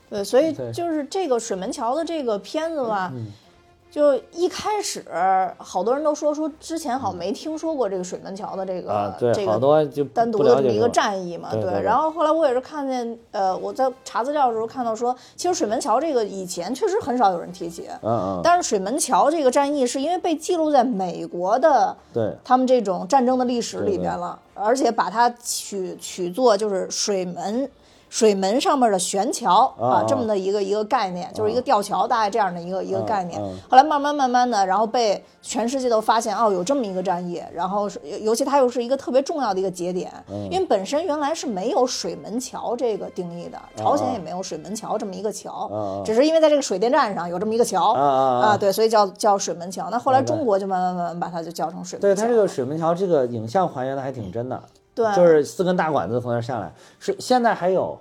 [0.09, 3.13] 对，所以就是这个水门桥的这个片子吧，
[3.91, 5.03] 就一开始
[5.57, 11.71] 好多人都说说之前好像没听说过这个水门桥的这个、啊，对，这个好多就单独的这么一个战役嘛，对对。
[11.71, 27.69] 对然后后来我也是看见，呃，我在查资料的时候看到说，其实水门桥这个以前确实很少有人提起，嗯嗯，但是水门桥这个战役是因为被记录在美国的对，他们这种战争的历史里边了，而且把它取取作就是水门。
[28.09, 33.57] 水门上面的悬桥啊啊这么的一个一个概念，就是一个吊桥，大概这样的一个一个嗯概念嗯。
[33.69, 40.49] 后来慢慢慢慢的，然后被全世界都发现，哦，有这么一个战役，然后是尤尤其它又是一个特别重要的一个节点，嗯。
[40.51, 49.89] 因为本身原来是没有水门桥这个定义的，朝鲜也没有水门桥这么一个桥只是因为在这个水电站上有这么一个桥啊，对，所以叫叫水门桥。
[49.91, 52.07] 那后来中国就慢慢慢慢把它就叫成水门桥。
[52.07, 54.59] 对它这个水门桥这个影像还原的还挺真的，
[54.93, 57.97] 对，就是四根大管子从那儿下来，是现在还有，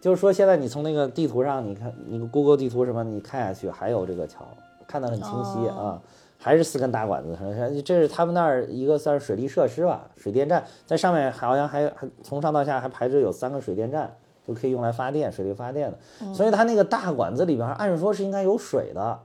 [0.00, 4.44] 就是说现在你从那个地图上，你看那个 Google 地图什么，你看下去还有这个桥，
[4.86, 5.72] 看得很清晰哦。
[5.76, 6.02] 啊，
[6.36, 10.62] 还是四根大管子，这是他们那儿一个算是水利设施吧，水电站。
[10.84, 14.14] 在上面好像还还从上到下还排着有三个水电站，
[14.46, 16.34] 就可以用来发电，水力发电的，嗯。
[16.34, 19.18] 所以它那个大管子里边按说是应该有水的，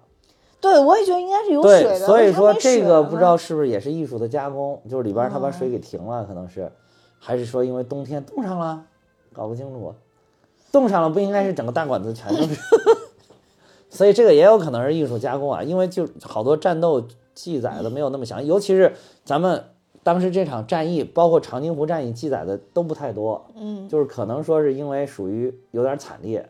[0.62, 2.06] 对我也觉得应该是有水对，的。
[2.06, 6.72] 所以说这个不知道是不是也是艺术的加工，就是里边儿它把哦水给停了，可能是，
[7.20, 8.86] 还是说因为冬天冻上了，
[9.34, 9.94] 搞不清楚，
[10.72, 12.60] 冻上了不应该是整个大管子全都是，
[13.90, 17.06] 所以这个也有可能是艺术加工啊，因为就好多战斗
[17.36, 19.64] 记载的没有那么详细，尤其是咱们
[20.02, 26.48] 当时这场战役，包括长津湖战役记载的都不太多，嗯，就是可能说是因为属于有点惨烈，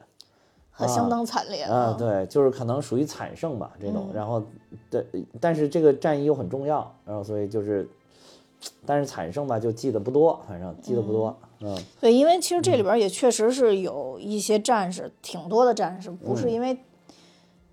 [0.77, 4.13] 啊相当惨烈啊，对，就是可能属于惨胜吧这种，嗯。
[4.13, 4.43] 然后
[4.89, 5.05] 对，
[5.41, 7.89] 但是这个战役又很重要，然后所以就是，
[8.86, 16.78] 但是惨胜吧就记得不多，反正记得不多，嗯对，因为其实这里边也确实是有一些战士，挺多的战士，不是因为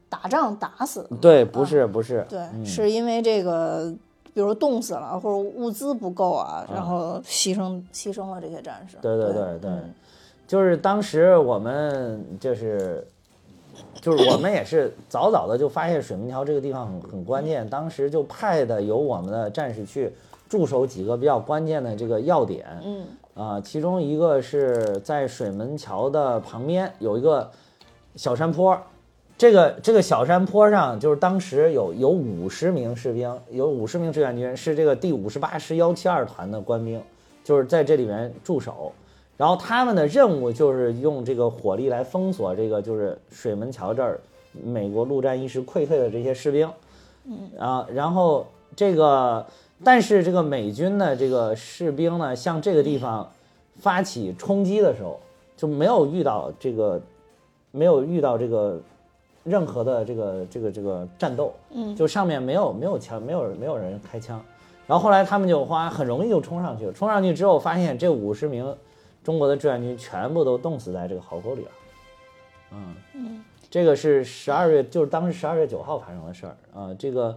[0.09, 3.93] 打仗打死的，对，不是不是，对，嗯是因为这个，
[4.35, 8.97] 比如冻死了或者物资不够啊，然后牺牲牺牲了这些战士。
[9.03, 9.95] 对对对对对嗯
[10.47, 13.07] 就是当时我们就是。
[14.01, 20.11] 就是我们也是早早的就发现水门桥这个地方很很关键，当时就派的有我们的战士去
[20.49, 23.07] 驻守几个比较关键的这个要点，嗯。
[23.35, 27.51] 啊，其中一个是在水门桥的旁边有一个
[28.15, 28.81] 小山坡，
[29.37, 36.99] 这个这个小山坡上就是当时有有五十名士兵，有五十名志愿军，是这个第五十八师幺七二团的官兵，
[37.45, 38.91] 就是在这里面驻守。
[39.37, 44.19] 然后他们的任务就是用这个火力来封锁这个就是水门桥这儿
[44.65, 46.67] 美国陆战一师溃退的这些士兵，
[47.27, 47.51] 嗯。
[47.59, 49.45] 啊，然后这个
[49.85, 53.31] 但是这个美军的这个士兵呢，向这个地方
[53.79, 55.21] 发起冲击的时候，
[55.57, 57.01] 就没有遇到这个
[57.71, 58.81] 没有遇到这个
[59.45, 61.95] 任何的这个这个这个战斗，嗯。
[61.95, 64.43] 就上面没有没有枪，没有没有人开枪，
[64.87, 68.75] 然后后来他们就花很容易就冲上去了，冲上去之后发现这五十名
[69.23, 71.71] 中国的志愿军全部都冻死在这个壕沟里了，
[72.73, 72.95] 嗯。
[73.15, 73.45] 嗯。
[73.69, 76.57] 这个是十二月，就是当时十二月九号发生的事儿。
[76.75, 76.97] 啊。
[76.99, 77.37] 这个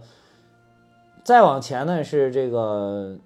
[1.24, 3.16] 再往前呢是这个，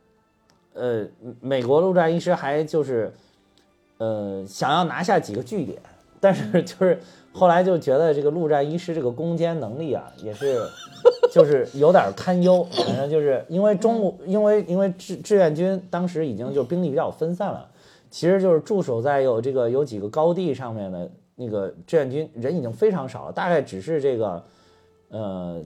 [0.74, 1.06] 呃，
[1.40, 3.12] 美国陆战一师还就是，
[3.98, 5.78] 呃，想要拿下几个据点，
[6.20, 6.98] 但是就是
[7.32, 10.60] 后来就觉得这个陆战一师这个攻坚能力啊，也是
[11.32, 12.64] 就是有点堪忧。
[12.70, 17.68] 反正就是因为中国，因为因为志志愿军当时已经就兵力比较分散了，
[18.10, 24.42] 其实就是驻守在有这个有几个高地上面的那个志愿军人已经非常少了，大概只是这个，
[25.08, 25.60] 呃，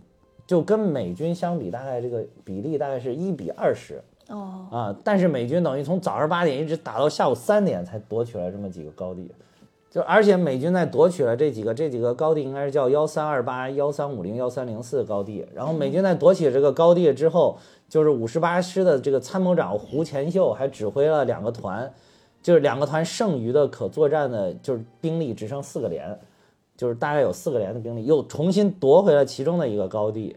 [0.48, 4.96] 就跟美军相比，大概这个比例大概是一比二十哦啊。
[5.04, 9.30] 但是美军等于从早上八点一直打到下午三点才夺取了这么几个高地，
[9.90, 15.46] 就而且美军在夺取了这几个这几个高地，应该是叫幺三二八、幺三五零、幺三零四高地。
[15.54, 17.58] 然后美军在夺取这个高地之后，
[17.88, 21.92] 就是五十八师的这个参谋长胡前秀还指挥了两个团。
[22.40, 26.18] 就是两个团剩余的可作战的，就是兵力只剩四个连，
[26.78, 30.34] 就是大概有四个连的兵力，又重新夺回了其中的一个高地。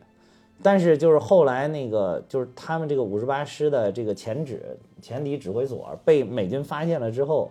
[0.62, 7.50] 但是就是后来那个，就是他们这个五十八师的这个前指前敌指挥所被美军发现了之后，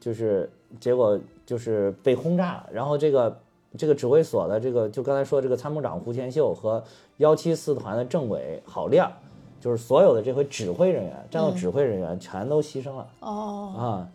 [0.00, 0.48] 就是
[0.80, 2.70] 结果就是被轰炸了。
[2.72, 3.38] 然后这个
[3.76, 6.82] 这个指挥所的这个，就刚才说这个参谋长胡前秀和
[7.18, 9.12] 幺七四团的政委郝亮。
[9.60, 14.08] 就是所有的这回指挥人员、战斗指挥人员全都牺牲了、哦啊！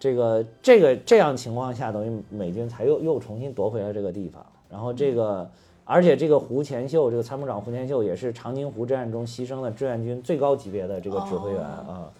[0.00, 4.44] 这个这个这样情况下，等于美军才又又重新夺回了这个地方。
[4.70, 5.48] 然后这个，
[5.84, 12.10] 而且这个胡前秀，这个参谋长胡前秀也是长津湖之战中牺牲的志愿军最高级别的这个指挥员啊，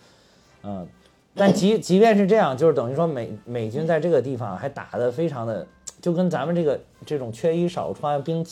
[0.62, 0.87] 嗯，
[1.35, 5.66] 但即即便是这样，就是等于说美美军在这个地方还打得非常的，
[6.03, 8.45] 就跟咱们这个这种缺衣少穿、兵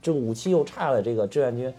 [0.00, 1.74] 这个武器又差的这个志愿军。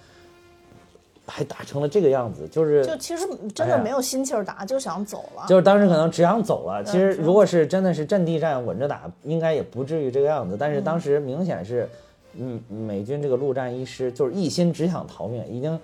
[1.38, 5.46] 还打成了这个样子，就是就其实真的没有心气儿打，就想走了。
[5.48, 6.84] 就是当时可能只想走了。
[6.84, 10.58] 其实如果是真的是阵地战稳着打，应该也不至于这个样子。
[10.60, 11.88] 但是当时明显是，
[12.34, 15.80] 嗯，美军这个陆战一师就是一心只想逃命，已经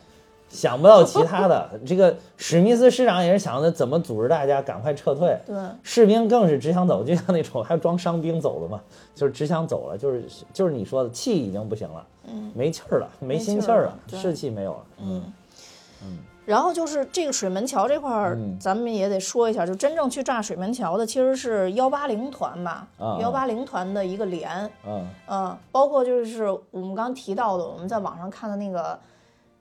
[0.50, 1.70] 想不到其他的。
[1.86, 5.38] 这个史密斯师长也是想着怎么组织大家赶快撤退。
[5.46, 8.82] 对，士兵更是只想走，就像那种还装伤兵走的嘛，
[9.14, 12.04] 就是只想走了，就是就是你说的气已经不行了。
[12.26, 14.80] 嗯，没气儿了，没心气儿了，士气没有了。
[15.02, 15.22] 嗯
[16.04, 22.88] 嗯，然后就是这个水门桥这块儿，咱们也得说一下，就真正去炸水门桥的其实是幺八零团吧，
[23.20, 24.70] 幺八零团的一个连。
[24.86, 29.00] 嗯嗯，包括就是我们刚提到的，我们在网上看的那个。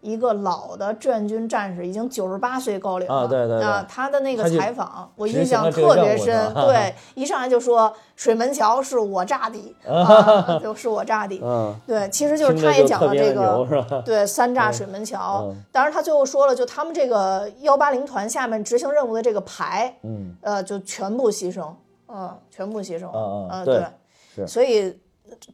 [0.03, 3.27] 一个老的志愿军战士，已经九十八岁高龄了啊！
[3.27, 6.53] 对对对，他的那个采访我印象特别深。
[6.55, 9.75] 对，一上来就说水门桥是我炸的，
[10.61, 11.41] 就是我炸的。
[11.41, 15.55] 嗯，对，其实就是他也讲了这个， 对三炸水门桥。
[15.71, 21.73] 当然他最后说了，就他们这个幺八零团下面执行任务的这个排，嗯，呃，就全部牺牲，
[22.09, 23.09] 嗯，全部牺牲。
[23.15, 23.87] 嗯嗯，对，
[24.35, 24.99] 是，所以。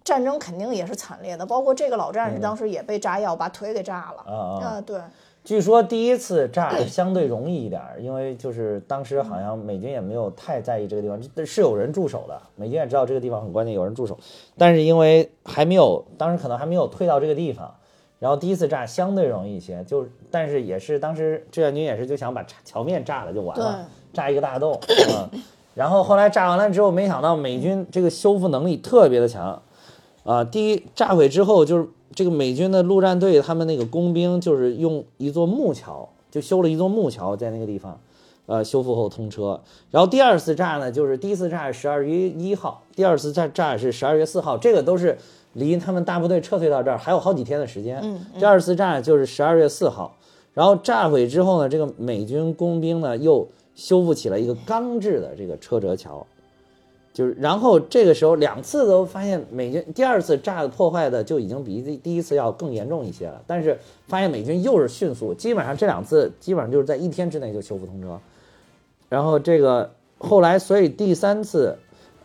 [0.04, 4.32] 战争肯定也是惨烈的，包括这个老战士当时也被炸药把腿给炸了。
[4.32, 4.80] 啊啊！
[4.80, 5.00] 对，
[5.44, 12.38] 据说第一次炸相对容易一点，因为就是当时好像美军也没有太在意这个地方，是有人驻守的。
[12.56, 14.18] 美军也知道这个地方很关键，有人驻守，
[14.56, 17.74] 但是因为还没有，当时可能还没有退到这个地方，
[18.18, 19.82] 然后第一次炸相对容易一些。
[19.84, 24.78] 就但是也是当时志愿军也是就想把桥面炸了就完了，炸一个大洞。
[24.88, 25.40] 嗯，
[25.74, 29.62] 然后后来炸完了之后，没想到美军这个修复能力特别的强。
[30.28, 37.98] 啊，第一炸毁之后，就是这个美军的陆战队，他们那个工兵就是用一座木桥，就修了一座木桥在那个地方，
[38.44, 39.58] 呃，修复后通车。
[39.90, 45.16] 然后第二次炸呢，就是第一次炸是十二月一号，第二次炸炸是十二月四号，这个都是
[45.54, 47.98] 离他们大部队撤退到这儿还有好几天的时间。
[48.02, 50.14] 嗯，第二次炸就是十二月四号，
[50.52, 56.26] 然后炸毁之后呢，这个美军工兵呢又修复起了一个钢制的这个车辙桥。
[57.18, 63.76] 就是，然后这个时候两次都发现美军第二次炸的破坏的就已经比第第一次要更严重一些了，但是
[64.06, 68.16] 发现美军又是迅速，基本上这两次基本上就是在一天之内就修复通车，
[69.08, 71.76] 然后这个后来所以第三次，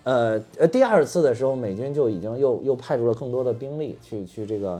[0.03, 4.79] 呃呃第二次的时候美军就已经又又派出了更多的兵力去去这个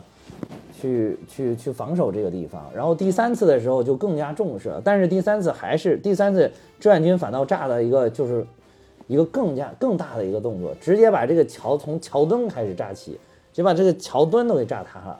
[0.80, 8.46] 去去去防守这个地方，然后第三次的时候就更加重视了，但是第三次还是第三次志愿军反倒炸了一个就是。
[9.08, 13.12] 一个更加更大的一个动作，直接把这个桥从桥墩开始炸起，
[13.52, 15.20] 直接把这个桥墩都给炸塌了，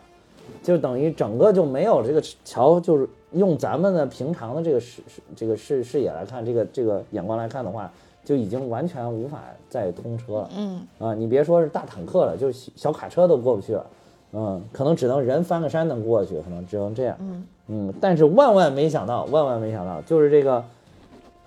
[0.62, 7.92] 就等于整个就没有这个桥，就是用咱们的平常的这个视视这个视视野来看，这个这个眼光来看的话，
[8.24, 10.50] 就已经完全无法再通车了。
[10.56, 13.86] 嗯啊，你别说是大坦克了，就是小卡车都过不去了。
[14.32, 17.16] 嗯，可能只能人翻个山能过去，可能只能这样。
[17.20, 20.64] 嗯嗯，但是万万没想到，万万没想到，就是这个，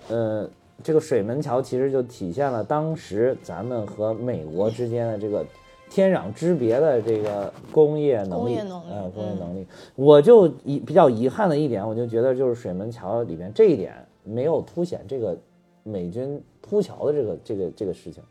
[0.08, 0.48] 呃。
[0.86, 5.44] 这个水门桥其实就体现了当时咱们和美国之间的这个
[5.90, 8.56] 天壤之别的这个工业能力，
[8.88, 9.66] 呃，工业能力。
[9.96, 15.36] 我就遗比较遗憾的一点，我就觉得就是水门桥里边这一点没有凸显这个
[15.82, 18.22] 美军铺桥的这个这个这个事情，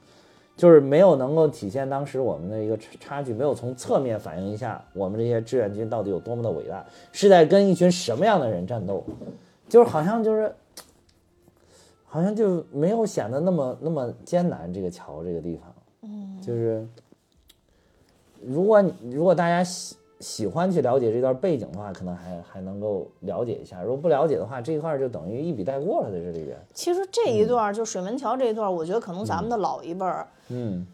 [0.56, 9.04] 就是没有能够体现当时我们的一个差距，没有从侧面反映一下我们这些志愿军到底有多么的伟大，是在跟一群什么样的人战斗，
[9.68, 10.50] 就是好像就是。
[12.16, 14.74] 好像就没有显得那么那么艰难。
[14.74, 16.88] 这个桥这个地方，嗯，就是
[18.42, 23.82] 如果如果大家喜喜欢去了解这段背景的话，可能还还能够了解一下。
[23.82, 26.58] 如果不了解的话，这一块就等于一笔带过了，在这里边。
[26.74, 30.88] 其实这一段就水门桥这一段，我觉得可能咱们的老一辈儿，嗯。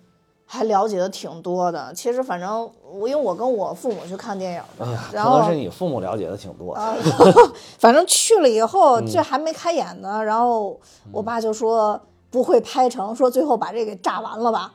[0.53, 6.77] 还了解的挺多的，其实反正我因为我跟我父母去看电影的，然后可能是你父母了解的挺多。
[7.79, 10.77] 反正去了以后，这还没开演呢，然后
[11.09, 11.97] 我爸就说
[12.29, 14.73] 不会拍成，说最后把这给炸完了吧，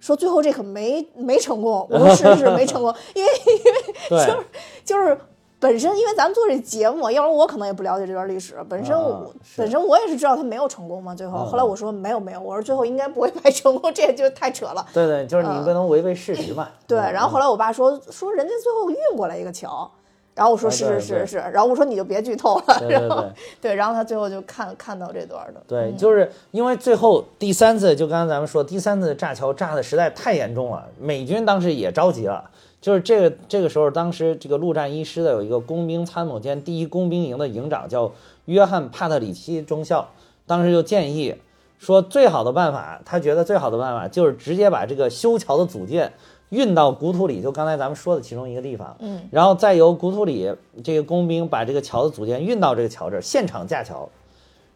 [0.00, 1.86] 说最后这可没没成功。
[1.90, 4.46] 我说是是没成功，因为因为就是
[4.86, 5.20] 就是。
[5.60, 8.56] 本身，因为咱们做这节目，要不然我可能也不了解这段历史。
[8.68, 11.14] 本身我本身我也是知道他没有成功嘛。
[11.14, 14.84] 最后，后来我说没有没有，我说最后应该不会拍 成功，这就太扯了。
[14.94, 16.68] 对对，就是你不能违背事实嘛。
[16.88, 19.90] 对，然后后来我爸说说人家最后运过来一个桥。
[20.32, 23.72] 然后我说啊是是是是，然后我说你就别剧透了， 然后对。
[23.72, 32.48] 对，然后他最后就看看到这段的，对，就是因为最后第三次，就刚才咱们说，第三次炸桥炸的实在太严重了，美军当时也着急了。
[32.80, 38.10] 就是这个这个时候，当时这个陆战一师的有一个工兵参谋兼第一工兵营的营长叫
[38.46, 40.08] 约翰帕特里奇中校，
[40.46, 41.34] 当时就建议
[41.78, 46.12] 说，最好的办法，他觉得最好的办法就是直接把这个修桥的组件
[46.48, 50.50] 运到古土里，就刚才咱们说的其中一个地方，嗯，然后再由古土里
[50.82, 54.08] 这个工兵把这个桥的组件运到这个桥这儿，现场架桥。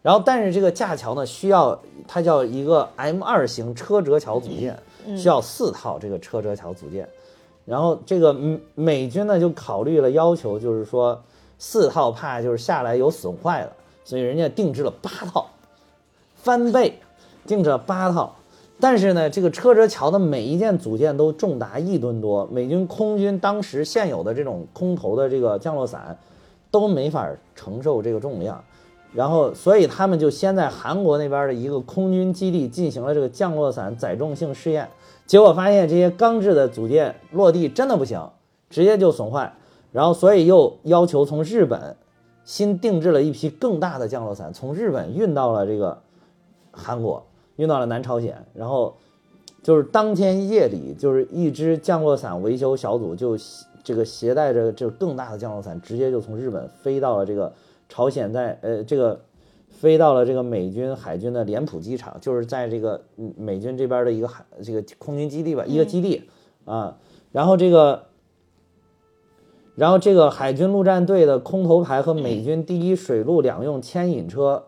[0.01, 4.77] 然后，但是这个架桥呢，需要它叫一个 M 二型车辙桥组件，
[5.17, 7.09] 需要四套这个车辙桥组件。
[7.65, 11.21] 然后这个美美军呢就考虑了要求，就是说
[11.57, 13.71] 四套怕就是下来有损坏了，
[14.03, 15.47] 所以人家定制了八套，
[16.35, 16.99] 翻倍
[17.47, 18.35] 定制了八套。
[18.79, 26.17] 但是呢，这个车辙桥的每一件组件都重达一吨多，美军空军当时现有的这种空投的这个降落伞
[26.69, 28.61] 都没法承受这个重量。
[29.13, 34.89] 然后，所以他们就先在韩国那边的一个空军基地进行了这个降落伞载重性试验，
[35.25, 38.29] 结果发现这些钢制的组件落地真的不行，
[38.69, 39.53] 直接就损坏。
[39.91, 41.95] 然后，所以又要求从日本
[42.43, 46.01] 新定制了一批更大的降落伞，从日本运到了这个
[46.71, 48.45] 韩国，运到了南朝鲜。
[48.53, 48.95] 然后
[49.63, 53.37] 就是当天夜里，就是一支降落伞维修小组就
[53.83, 57.53] 这个携带着这更大的降落伞，直接就从日本飞到了这个。
[57.87, 59.21] 朝鲜在呃这个
[59.77, 63.03] 飞到了这个美军海军的脸谱机场，就是在这个
[63.37, 66.23] 美军这边的一个海这个空军基地吧，一个基地
[66.63, 66.97] 啊。
[67.31, 68.05] 然后这个，
[69.75, 74.67] 然后这个海军陆战队的空投排和美军第一水陆两用牵引车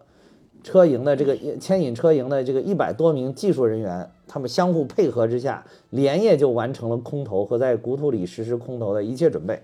[0.61, 9.61] 车营的这个牵引车营的这个一百多名技术人员，他们相互配合之下，连夜就完成了空投和在古土里实施空投的一切准备。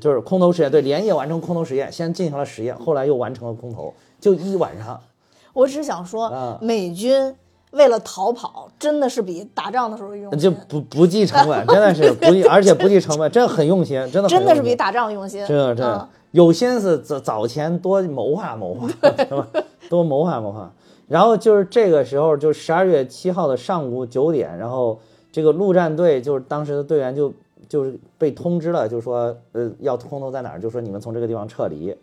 [0.00, 5.00] 就是空投实验，对，连夜完成空投实验，先进行了实验，后来又完成了空投，就一晚上。
[5.52, 7.34] 我只想说，啊美军
[7.72, 18.88] 为了逃跑，真的是比打仗的时候用就，不不计成本，真的是不计， 而且不计成本，真的很用心，真的真的是比打仗用心，真的真的嗯有心思早早前多谋划谋划，
[19.28, 19.46] 是吧？
[19.90, 20.72] 多谋划谋划。
[21.06, 24.98] 然后就是这个时候，就十二月七号的上午九点，然后
[25.30, 27.30] 这个陆战队就是当时的队员就
[27.72, 31.96] 就是被通知了，就说呃要空投在哪儿，就说你们从这个地方撤离。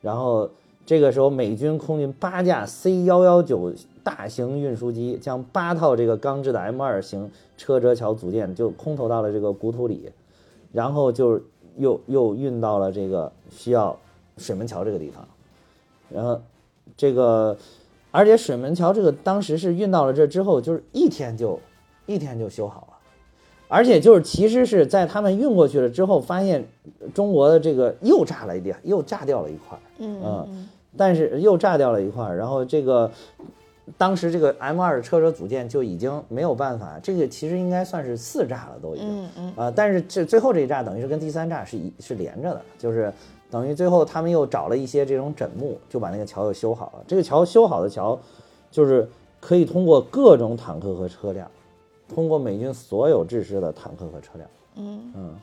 [0.00, 0.48] 然后
[0.84, 3.72] 这个时候，美军空军八架 C 幺幺九
[4.04, 10.12] 大型运输机将八套这个钢制的 M 二型车辙桥组件就空投到了这个古土里，
[10.70, 11.40] 然后就
[11.76, 13.98] 又又运到了这个需要
[14.36, 15.26] 水门桥这个地方，
[16.08, 16.40] 然后
[16.96, 17.56] 这个
[18.12, 21.58] 而且水门桥这个当时是运到了这之后，就是一天就
[22.06, 22.85] 一天就修好。
[23.68, 26.64] 而且就是，其实是在他们运过去了之后，发现
[27.12, 33.10] 中国的这个又炸了一点，又炸掉了一块儿，嗯但是又炸掉了一块儿，然后这个
[33.98, 39.52] 当时这个 M 二车车组件就已经没有办法，这个其实应该算是四炸了都已经，嗯嗯。
[39.56, 43.12] 啊、但是这最后这一炸等于是跟第三炸是一是连着的，就是
[43.50, 47.04] 等于最后他们又找了一些这种枕木，就把那个桥又修好了。
[47.06, 48.18] 这个桥修好的桥，
[48.70, 49.06] 就是
[49.38, 51.46] 可以通过各种坦克和车辆，
[52.08, 54.48] 通过美军所有制式的坦克和车辆。
[54.76, 55.34] 嗯，嗯。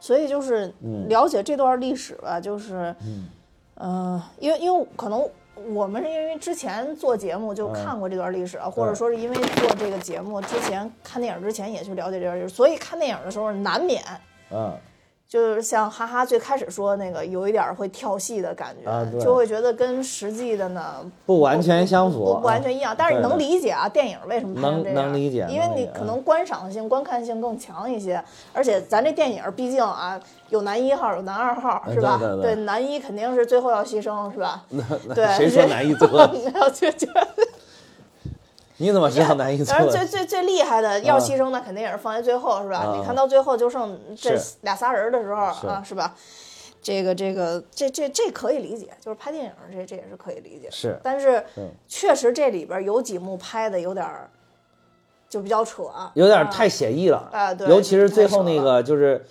[0.00, 1.08] 所以就是嗯。
[1.08, 3.28] 了解这段历史吧，就是，嗯。
[3.74, 5.28] 呃，因为因为可能
[5.74, 7.72] 我们是因为之前做节目就嗯。
[7.74, 14.02] 看过这段历史啊，或者说是因为做这个节目之前看电影之前也去了解这段历史，所以看电影的时候难免
[14.50, 14.72] 嗯，
[15.28, 24.94] 就是像哈哈最开始说那个有一点儿会跳戏的感觉，啊就会觉得跟实际的呢不完全相符，不不完全一样，但是你能理解啊，电影为什么拍成能这样？
[24.94, 28.22] 能理解因为你可能观赏性、观看性更强一些，
[28.52, 30.18] 而且咱这电影毕竟啊，
[30.50, 32.16] 有男一号，有男二号，嗯是吧？
[32.20, 34.64] 对对对男一肯定是最后要牺牲，是吧？
[35.14, 36.18] 对，谁说男一最后？
[36.54, 37.08] 要就就，
[38.78, 40.06] 你怎么知道男一最后反正？
[40.06, 42.78] 最最最厉害的要啊牺牲，的肯定也是放在最后，是吧？
[42.78, 46.14] 啊你看到最后就剩这俩仨人的时候啊，是吧？
[46.82, 50.72] 这个这个这这这可以理解，就是拍电影这这也是可以理解的。
[50.72, 54.30] 是但是嗯确实这里边有几幕拍的有点儿，
[55.28, 59.24] 就比较扯，有点啊太写意了啊对尤其是最后那个就是。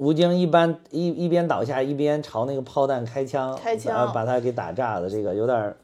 [0.00, 5.76] 吴京一般一一边倒下一边朝那个炮弹开枪，开枪呃把他给打炸的，这个有点儿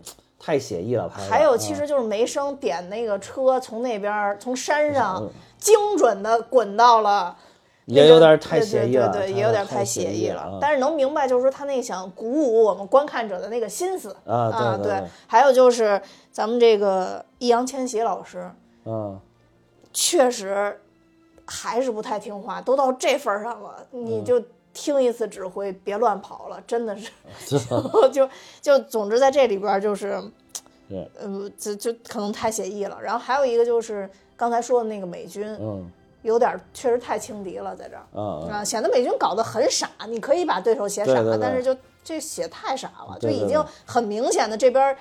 [0.45, 1.09] 太写意了。
[1.09, 7.34] 拍还有，其嗯实就是梅生点那个车从那边儿从山上嗯精准的滚到了，
[7.86, 10.49] 也有点太写意了，对对对，太也有点太写意了。
[10.53, 18.51] 嗯但是能明白，就是说他那想鼓舞我们观看者的那个心思啊啊，对还有就是咱们这个易烊千玺老师，
[18.84, 19.18] 嗯，
[19.92, 20.78] 确实
[21.47, 24.42] 还是不太听话，都到这份儿上了，你嗯就
[24.75, 26.95] 听一次指挥，别乱跑了，真的
[27.39, 27.59] 是，
[28.12, 28.29] 就就
[28.61, 30.20] 就总之在这里边儿就是，
[30.91, 32.99] 是呃，就就可能太写意了。
[33.01, 35.91] 然后还有一个就是刚才说的那个美军，嗯。
[36.25, 38.03] 有点儿确实太轻敌了，在这儿。
[38.14, 39.91] 嗯嗯，啊，显得美军搞得很傻。
[40.09, 44.97] 你可以把对手写傻，但是就这写太傻了，就已经很明显的这边儿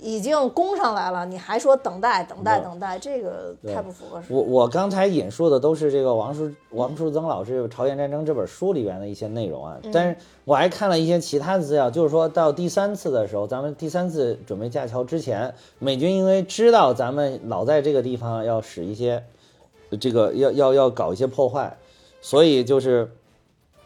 [0.00, 4.34] 已经攻上来了，你还说等待等待等待，这个太不符合实际。
[4.34, 19.24] 我我刚才引述的都是这个王树王树增老师《朝鲜战争》这本书里边的一些内容啊，但是我还看了一些其他的资料，就是说到第三次的时候，咱们第三次准备架桥之前，美军因为知道咱们老在这个地方要使一些
[20.00, 21.76] 这个要要要搞一些破坏，
[22.20, 23.10] 所以就是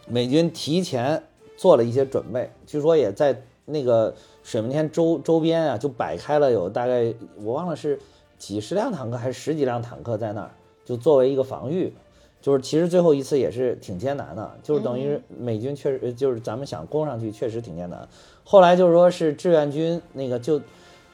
[0.06, 1.22] 美军提前
[1.56, 4.12] 做了一些准备，据说也在那个
[4.43, 7.12] 水门天周周边啊，就摆开了有大概
[7.43, 7.99] 我忘了是
[8.38, 10.51] 几十辆坦克还是十几辆坦克在那儿，
[10.84, 11.93] 就作为一个防御。
[12.40, 18.09] 就是其实最后一次也是挺艰难的，就是等于美军确实呃就是咱们想攻上去确实挺艰难。
[18.43, 20.59] 后来就是说是志愿军那个就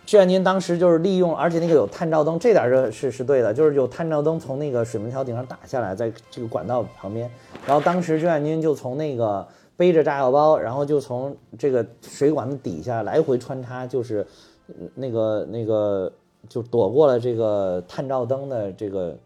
[0.07, 7.31] 志愿军当时就是利用，而且那个有探照灯，这点儿是是是对的，就是有探照灯从那个水门桥顶上打下来，在这个管道旁边，
[7.67, 9.47] 然后当时志愿军就从那个
[9.79, 14.27] 背着炸药包，然后就从这个水管子底下来回穿插，就是
[14.67, 16.13] 呃那个那个
[16.49, 19.17] 就躲过了这个探照灯的这个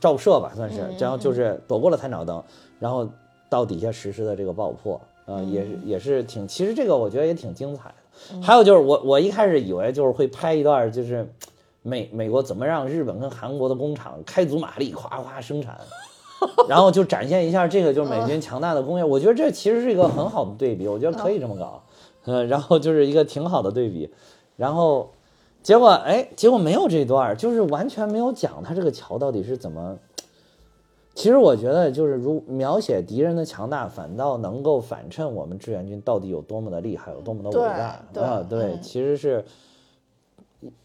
[0.00, 2.42] 照射吧，算是，然后就是躲过了探照灯，
[2.80, 3.08] 然后
[3.48, 8.42] 到底下实施的这个爆破，呃，也是也是挺，其实这个我觉得也挺精彩的。
[8.42, 11.26] 还有就是我我一开始以为就是会拍一段就是
[11.82, 15.78] 美美国怎么让日本跟韩国的工厂开足马力夸夸生产，
[16.68, 19.04] 然后就展现一下这个就是美军强大的工业。
[19.04, 21.82] 我觉得这其实是一个很好的对比，我觉得可以这么搞，
[22.24, 24.12] 嗯，然后就是一个挺好的对比，
[24.56, 25.10] 然后
[25.62, 29.96] 结果哎，结果没有这段儿，就是完全没有讲他这个桥到底是怎么。
[31.14, 38.46] 其实我觉得，就是如描写敌人的强大，反倒能够反衬我们志愿军到底有多么的厉害，有多么的伟大对啊！
[38.48, 39.44] 对其实是，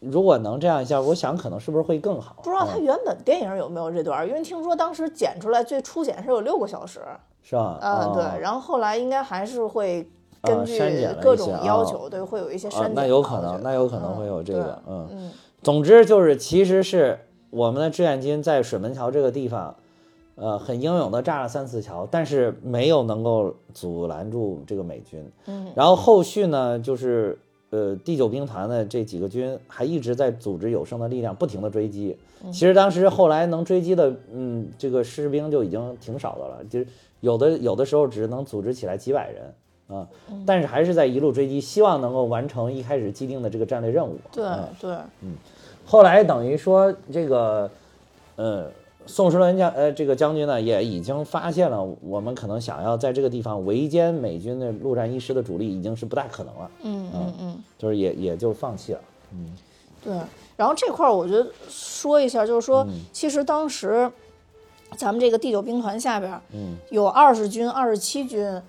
[0.00, 2.36] 如果能这样一下，我想可能是不是会更好？
[2.42, 7.00] 不知道他嗯原本电影有没有这段儿，因为听说当时剪出来最初剪是有六个小时，
[7.42, 7.78] 是吧？
[7.80, 10.08] 嗯，啊对，然后后来应该还是会
[10.40, 10.78] 啊根据
[11.20, 14.82] 各种要求，对，会有一些删啊减，那有可能，那有可能会嗯有这个。
[14.88, 17.18] 嗯总之就是，其实是
[17.50, 19.74] 我们的志愿军在水门桥这个地方，
[20.36, 25.28] 呃，很英勇的炸了三次桥，但是没有能够阻拦住这个美军。
[25.46, 27.36] 嗯然后后续呢，就是
[27.70, 32.16] 呃第九兵团的这几个军还一直在组织有生的力量，不停的追击。
[32.52, 36.86] 其实当时后来能追击的，嗯，这个士兵就已经挺少的了，就是
[37.20, 39.52] 有的有的时候只能组织起来几百人。
[39.88, 40.06] 啊，
[40.44, 44.18] 但是还是在一路追击，希望能够完成一开始既定的这个战略任务。
[44.30, 44.44] 对
[44.78, 45.32] 对嗯，
[45.86, 47.70] 后来等于说这个，
[48.36, 48.70] 呃，
[49.08, 59.00] 宋时轮将呃这个将军呢也已经发现了我们可能想要在这个地方围歼美军的陆战一师的主力已经是不大可能了，嗯嗯嗯，就是也也就放弃了。
[59.32, 59.56] 嗯
[60.04, 60.16] 对。
[60.56, 64.08] 然后这块儿我觉得说一下，就是说，嗯其实当时
[64.96, 68.60] 咱们这个第九兵团下边儿嗯有二十军、二十七军。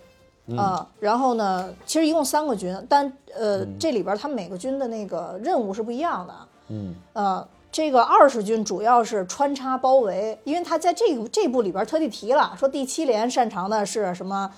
[0.57, 3.05] 啊，然后呢，其实一共三个军，但
[3.37, 6.33] 呃，这里边儿他们每个军的那个任务是不一样的。
[6.69, 14.51] 嗯呃，这个二十军主要是穿插包围，因为他在这个这部里边特地提了，说第七连擅长的是什么？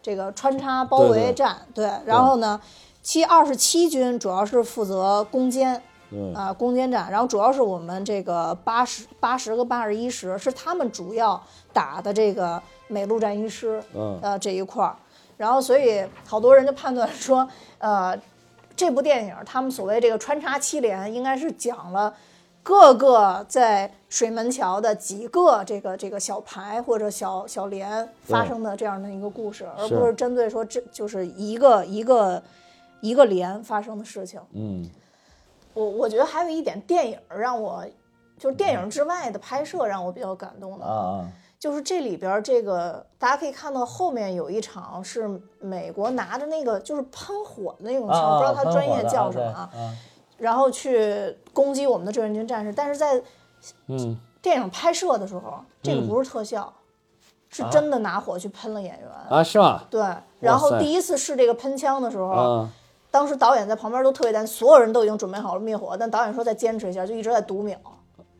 [0.00, 1.90] 这个穿插包对对围战，对。
[2.06, 2.58] 然后呢，
[3.02, 7.10] 七二十七军主要是负责攻坚，嗯啊、攻坚战。
[7.10, 11.42] 然后主要是我们这个八十八十和八十一师是他们主要
[11.72, 14.94] 打的这个美陆战一师，嗯呃这一块儿。
[15.36, 17.46] 然后所以好多人就判断说，
[17.78, 18.16] 呃，
[18.76, 22.14] 这部电影他们所谓这个穿插七连，应该是讲了
[22.68, 32.42] 各个在水门桥的几个这个这个小排或者小小连发生的这样的一个故事，而不是针对说这就是一个一个
[33.00, 34.38] 一个连发生的事情。
[34.52, 34.86] 嗯
[35.72, 37.82] 我我觉得还有一点电影让我，
[38.38, 48.38] 就是电影之外的拍摄让我比较感动的，啊啊就是这里边儿这个大家可以看到后面有一场是美国拿着那个就是喷火的那种枪，啊！
[48.38, 49.96] 不知道它专业叫什么啊，啊啊
[50.38, 53.22] 然后去攻击我们的志愿军战士，但是在
[53.88, 54.18] 嗯。
[54.40, 56.72] 电影拍摄的时候，这个不是特效，
[57.50, 59.08] 是真的拿火去喷了演员。
[59.28, 59.82] 啊是吗？
[59.90, 60.00] 对，
[60.38, 62.70] 然后第一次试这个喷枪的时候，啊
[63.10, 67.76] 当时导演在旁边都特别担心，所有人都已经准备好了灭火，但导演说再坚持一下，就一直在读秒，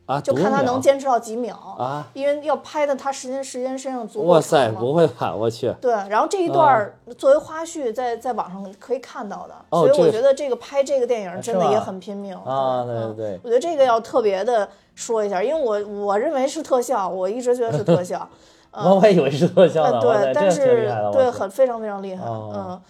[0.09, 5.35] 啊，就看他能坚持到几秒啊，因为要拍的他时间时间身上足够哇塞，不会吧？
[5.35, 13.27] 我去，对，然后这一段作为花絮在在网上可以看到的，所以我觉得这个拍这个电影真的也很拼命啊对嗯对。
[13.33, 18.27] 对我觉得这个要特别的说一下，因为我我认为是特效，我一直觉得是特效，
[18.73, 22.51] 我也以为是特效对，但是对很非常非常厉害，哦。
[22.55, 22.81] 嗯。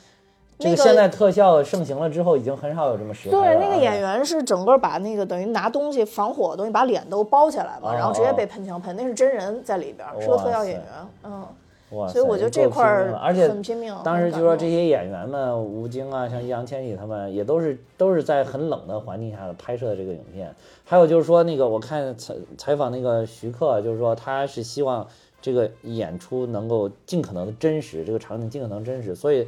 [0.59, 10.85] 这那个现在特效盛行了之后，已经很少有这么实拍对，了对那个演员是整个把那个等于拿东西防火的东西把脸都包起来嘛，哦然后直接被喷枪喷，那是真人在里边儿，是个特效演员，
[11.23, 11.47] 嗯，
[11.91, 20.53] 哇，所以我觉得这块儿而且很拼命当时就说这些演员们，吴京啊，像易烊千玺他们，也都是都是在很冷的环境下拍摄的这个影片。
[20.85, 25.07] 还有就是说，那个我看采采访那个徐克，就是说他是希望
[25.41, 29.47] 这个演出能够尽可能的真实，这个场景尽可能真实，所以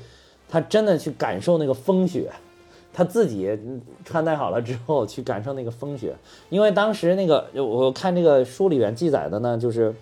[0.50, 2.30] 他真的去感受那个风雪。
[2.92, 3.56] 他自己
[4.04, 6.12] 穿戴好了之后去感受那个风雪，
[6.48, 9.94] 因为当时那个我看这个书里边记载的呢，就是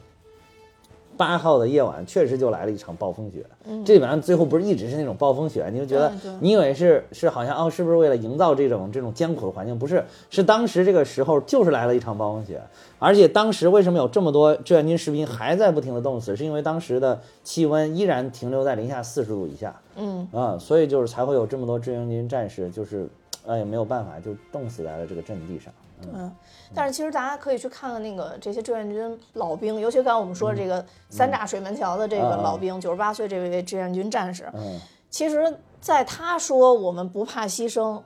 [1.18, 3.44] 八号的夜晚确实就来了一场暴风雪。
[3.84, 6.10] 这里边最后不是一直是那种暴风雪，你就觉得
[6.40, 9.78] 你以为是是好像哦，是不是为了营造这种这种艰苦的环境？
[9.78, 12.62] 不是，是当时这个时候就是来了一场暴风雪，
[12.98, 16.36] 而且当时为什么有这么多志愿军士兵还在不停的冻死？
[16.36, 19.74] 是因为当时的气温依然停留在零下四十度以下。
[19.96, 23.08] 嗯啊，所以就是才会有这么多志愿军战士，就是
[23.44, 25.72] 哎也没有办法，就冻死在了这个阵地上。
[26.12, 26.34] 嗯，
[26.74, 34.80] 但是其实大家可以去看看那个这些志愿军老兵，尤其刚刚我们说这个三炸水门桥的这个老兵，九十八岁这位志愿军战士，嗯
[35.10, 38.00] 其实在他说我们不怕牺牲，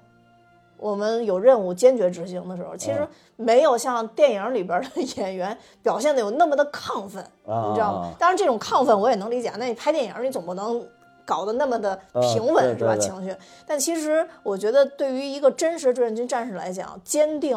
[0.76, 3.00] 我们有任务坚决执行的时候，其实
[3.36, 8.10] 嗯没有像电影里边的 演员表现的有那么的亢奋，啊你知道吗？
[8.18, 10.84] 当然，这种亢奋我也能理解，那你拍电影你总不能。
[11.24, 12.96] 搞得那么的平稳、是吧？
[12.96, 13.32] 情绪，
[13.64, 17.56] 但其实我觉得，对于一个真实志愿军战士来讲，坚定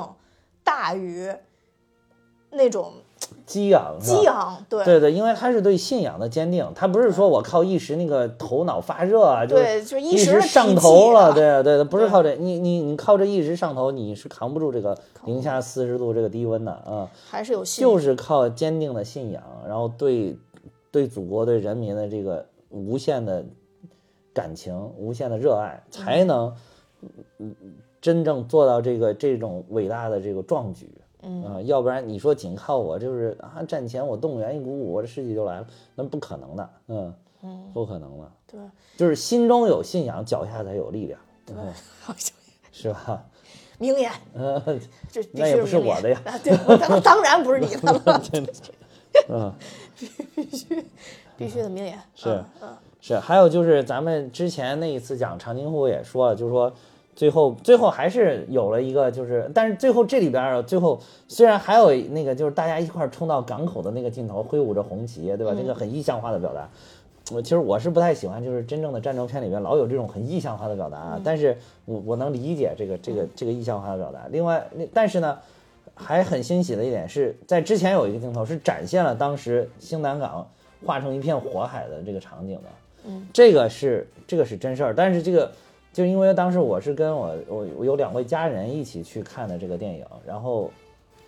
[0.66, 1.32] 大于
[2.50, 2.92] 那种
[3.46, 4.66] 激昂，激昂。
[4.68, 4.84] 对。
[4.84, 20.38] 对对，因为他是对信仰的坚定，他不是说我靠一时那个头脑发热啊，就对，就是一时上头了，对对对，不是靠这，你你你靠这一时上头，你是扛不住这个零下四十度这个低温的啊，还是有信就是靠坚定的信仰，然后对
[20.92, 23.46] 对祖国对人民的这个无限的
[24.34, 26.54] 感情、无限的热爱，才能
[27.38, 27.56] 嗯
[28.06, 30.88] 真正做到这个这种伟大的这个壮举。
[31.24, 38.60] 嗯啊，要不然你说仅靠我就是啊，战前我动员一股武，我这士气就来了，那不可能的，嗯嗯，不可能的，对，
[38.96, 41.56] 就是心中有信仰，脚下才有力量，对
[42.00, 42.32] 好像
[42.72, 43.26] 是吧？
[43.80, 44.62] 名言，嗯
[45.12, 48.24] 这必那也不是我的呀啊对，当当然不是你的了，
[49.30, 49.52] 嗯。
[50.36, 50.86] 必须
[51.38, 56.72] 必须的名言是嗯嗯是，还有就是咱们之前那一次讲长津湖也说了，就是说
[57.16, 65.54] 最后最后还是有了一个，就是但是最后这里边儿最后虽然还有那个就是大家一块儿冲到港口的那个镜头，挥舞着红旗，对吧？
[65.58, 66.68] 这个很意象化的表达。
[67.32, 74.20] 我其实我是不太喜欢，就是真正的战争片里边老有这种很意象化的表达啊，但是我我能理解这个这个这个意象化的表达。
[74.30, 75.40] 另外，那但是呢，
[75.96, 80.48] 还很欣喜的一点是在之前有一个镜头是展现了当时兴南港
[80.86, 82.70] 化成一片火海的这个场景的，
[83.08, 85.52] 嗯，这个是这个是真事儿，但是这个
[85.96, 90.70] 就因为当时我是跟我我我有两位家人一起去看的这个电影，然后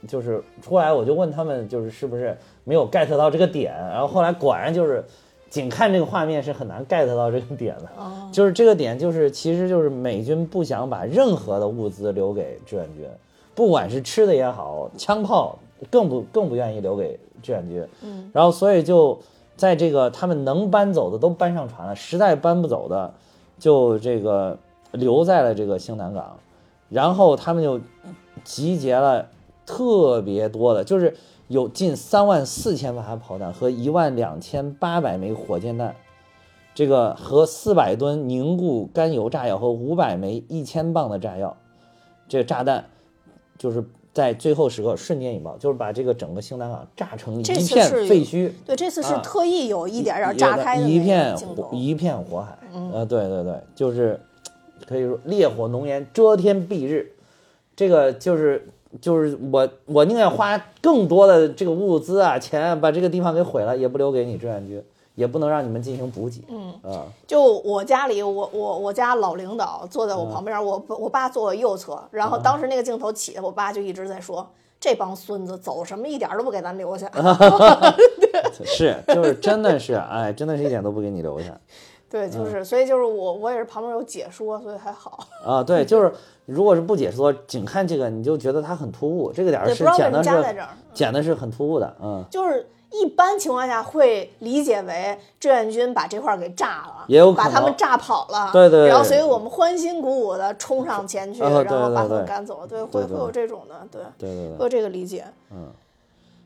[0.05, 5.01] 就是出来我就问他们就是是不是没有 get 到这个点，然后后来果然就是
[5.49, 8.29] 仅看这个画面是很难 get 到这个点的，哦。
[8.29, 13.07] 就是这个点就是其实就是美军不想把任何的物资留给志愿军，
[13.55, 15.57] 不管是吃的也好，枪炮
[15.89, 19.17] 更不更不愿意留给志愿军，嗯，然后所以就
[19.55, 23.13] 在这个他们能搬走的都搬上船了，实在搬不走的
[23.59, 24.57] 就这个
[24.91, 26.37] 留在了这个兴南港，
[26.89, 27.79] 然后他们就
[28.43, 29.27] 集结了
[29.65, 31.15] 特别多的，就是
[31.47, 35.95] 有近三万四千发炮弹和一万两千八百枚火箭弹，
[36.75, 41.57] 这个和四百吨凝固甘油炸药和五百枚一千磅的炸药，
[42.27, 42.85] 这个炸弹
[43.57, 43.83] 就是
[44.17, 48.51] 在最后时刻瞬间引爆，就是把这个整个兴南港炸成一片废墟。
[48.65, 51.37] 对，这次是啊特意有一点点炸开一片
[51.71, 52.57] 一片火海，
[52.91, 54.19] 呃，对对对，就是
[54.87, 57.11] 可以说烈火浓烟，遮天蔽日，
[57.75, 58.67] 这个就是
[58.99, 64.81] 就是我我宁愿花更多的这个物资啊钱啊把这个地方给毁了，也不留给你志愿军，
[65.17, 66.71] 也不能让你们进行补给，嗯。
[66.83, 74.47] 啊，就我家里，我我我家老领导坐在我旁边，我我爸坐我右侧，然后当时那个镜头起，我爸就一直在说。
[74.79, 77.09] 这帮孙子走什么一点儿都不给咱留下，
[78.63, 81.47] 是就是真的是哎，真的是一点都不给你留下。
[82.07, 85.25] 对，就是，所以就是我我也是旁边有解说，所以还好。
[85.43, 86.13] 啊，对，就是
[86.45, 90.55] 如果是不解说，仅看这个，你就觉得它很突兀，这个点是剪的是
[90.93, 98.87] 剪的是很突兀的，嗯，就是一般情况下会理解为志愿军把这块儿给炸了，也有把他们炸跑了，对对对。
[98.87, 104.57] 然后所以我们欢欣鼓舞的冲上前去，然后把他们赶走，对，会会有这种的，对，对对对。
[104.57, 104.63] 会。
[104.63, 105.25] 有这个理解。
[105.51, 105.71] 嗯。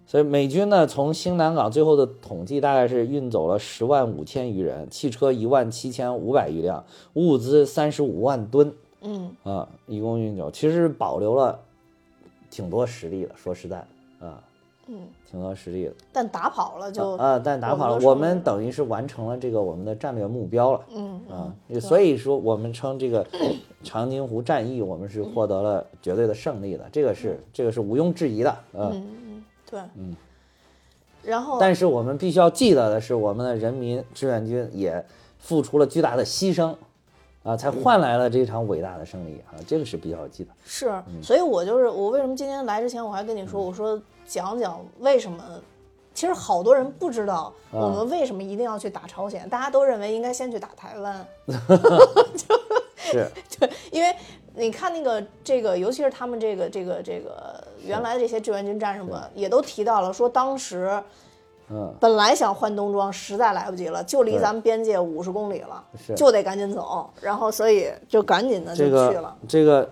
[0.08, 6.84] 所以美军呢，从兴南港最后的统计大概是运走了十万五千余人，汽车一万七千五百余辆，
[7.14, 8.74] 物资三十五万吨。
[9.02, 9.34] 嗯。
[9.44, 11.58] 啊，一共运走，其实保留了
[12.50, 13.32] 挺多实力的。
[13.36, 13.78] 说实在
[14.20, 14.44] 啊，
[14.88, 20.82] 嗯，挺多实力的但打跑了就啊，但打跑了，我们等于是完成了这个我们的战略目标了。
[20.94, 23.26] 嗯啊嗯，所以说我们称这个
[23.84, 29.44] 长津湖战役，我们是获得了绝对的胜利的，这个是这个是毋庸置疑的，嗯。
[29.70, 30.14] 对，嗯，
[31.24, 35.02] 然后但是我们必须要记得的是，我们的人民志愿军也
[35.40, 36.76] 付出了巨大的牺牲，
[37.44, 40.52] 啊，才换来了这场伟大的胜利啊，这个是比较记得。
[40.66, 43.98] 是，嗯所以我就是我为什么今天来之前我还跟你说，我说
[44.32, 45.44] 讲讲为什么。
[46.14, 51.26] 其实好多人不知道啊我们为什么一定要去打朝鲜，大家都认为应该先去打台湾。
[52.98, 54.14] 是， 对，因为
[54.54, 61.02] 你看那个这个，尤其是他们这个这个这个原来的这些志愿军战士们，也都提到了说，当时
[61.70, 69.36] 嗯，本来想换冬装，实在来不及了，就离咱们边界五十公里了，是就得赶紧走，然后所以就赶紧的就这个去了。
[69.48, 69.90] 这个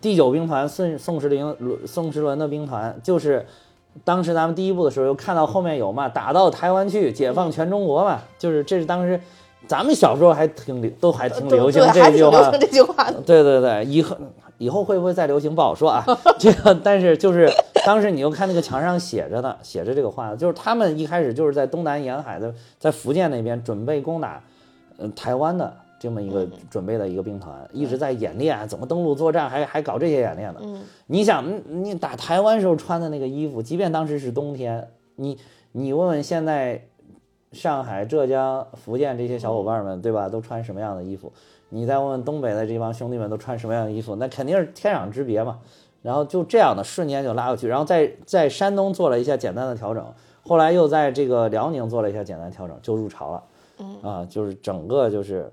[0.00, 3.46] 第九兵团宋宋时龄宋时轮的兵团，就是
[4.04, 9.20] 当时咱们第一部的时候，又看到后面有嘛，打到台湾去，解放全中国嘛，就是这是当时
[9.66, 12.24] 咱们小时候还挺流，都还挺流行这句
[12.82, 13.10] 话。
[13.26, 14.16] 对对对，以后
[14.58, 16.04] 以后会不会再流行不好说啊。
[16.38, 17.50] 这个， 但是就是
[17.86, 24.40] 当时你又看那个墙上写着的，写着这个话，就是他们一开始就是在东南沿海的，在福建那边准备攻打，
[24.98, 30.60] 呃，台湾的这么一个准备的一个兵团，一直在演练怎么登陆作战，还还搞这些演练呢。
[30.62, 35.38] 嗯你想，嗯你打台湾时候穿的那个衣服，即便当时是冬天，你
[35.72, 36.82] 你问问现在
[37.52, 40.28] 上海、浙江、福建这些小伙伴们，对吧？
[40.28, 41.32] 都穿什么样的衣服？
[41.70, 44.16] 你再问问东北的这帮兄弟们都穿什么样的衣服？
[44.16, 45.58] 那肯定是天壤之别嘛。
[46.00, 50.06] 然后就这样的瞬间就拉过去，然后在在山东做了一下简单的调整，
[50.46, 53.42] 后来又在这个辽宁做了一下简单调整，就入朝了。
[53.80, 55.52] 嗯啊，就是整个就是，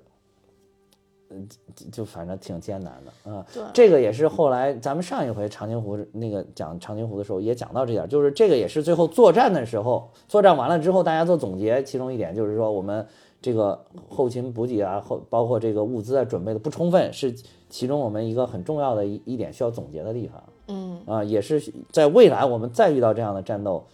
[1.30, 3.44] 嗯，就就反正挺艰难的啊。
[3.52, 13.06] 对这个也是后来咱们上一回长津湖那个讲长津湖的时候也讲到这点，就是这个也是最后作战的时候，作战完了之后大家做总结，其中一点就是说我们
[13.40, 17.34] 这个后勤补给啊，后包括这个物资啊准备的不充分，是
[17.68, 23.84] 其中我们一个很重要的一一点需要总结的地方嗯，啊，也是在未来我们再遇到这样的战斗。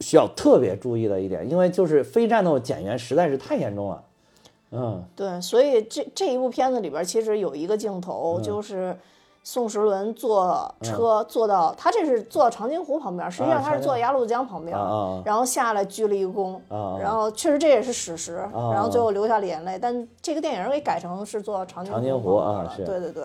[0.00, 4.04] 需要特别注意的一点，因为就是非战斗减员实在是太严重了，
[4.74, 8.42] 嗯，对，所以这这一部片子里边其实有一个镜头，嗯。
[8.42, 8.96] 就是
[9.46, 14.74] 宋时轮坐车坐到他这是坐到长津湖旁边，实际上他是坐到鸭绿江旁边，
[15.22, 16.58] 然后下来鞠了一躬，
[16.98, 18.72] 然后确实这也是史实，啊。
[18.72, 19.78] 然后最后流下了眼泪。
[19.78, 22.84] 但这个电影给改成是坐到长津长津湖旁边了啊是。
[22.86, 23.24] 对对对，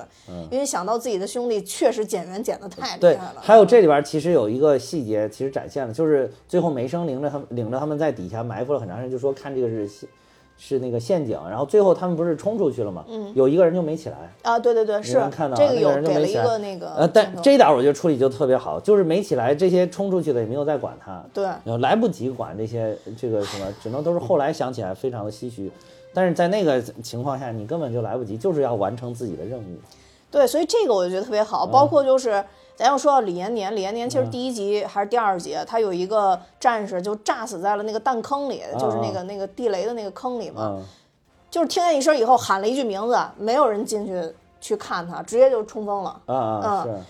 [0.51, 10.09] 因为想到自己的兄弟确实减员减的太厉害了，， 还有这里边其实有一个细节，其实展现了，就是最后梅生领着他们领着他们在底下埋伏了很长时间，就说看这个是陷
[10.62, 13.05] 是那个陷阱，然后最后他们不是冲出去了吗？
[13.07, 14.18] 嗯，有一个人就没起来。
[14.41, 25.72] 啊，对对对，是看到这个有给了一个那个呃，但这一点我觉得处理就特别好，就是没起来，这些冲出去的也没有再管他，对然后来不及管这些这个什么，只能都是后来想起来非常的唏嘘。
[26.14, 29.78] 但是在那个情况下，你根本就来不及，就是要完成自己的任务。
[30.30, 32.43] 对，所以这个我就觉得特别好，嗯包括就是。
[32.80, 40.77] 咱要说到李延年，李延年其实第一集还是第二集，他有一个战士就炸死在了那个弹坑里，就是那个那个地雷的那个坑里嘛。
[40.77, 40.84] 嗯，
[41.51, 46.21] 就是听见一声以后喊了一句名字，没有人进去去看他，直接就冲锋了。
[46.27, 47.03] 啊啊嗯是，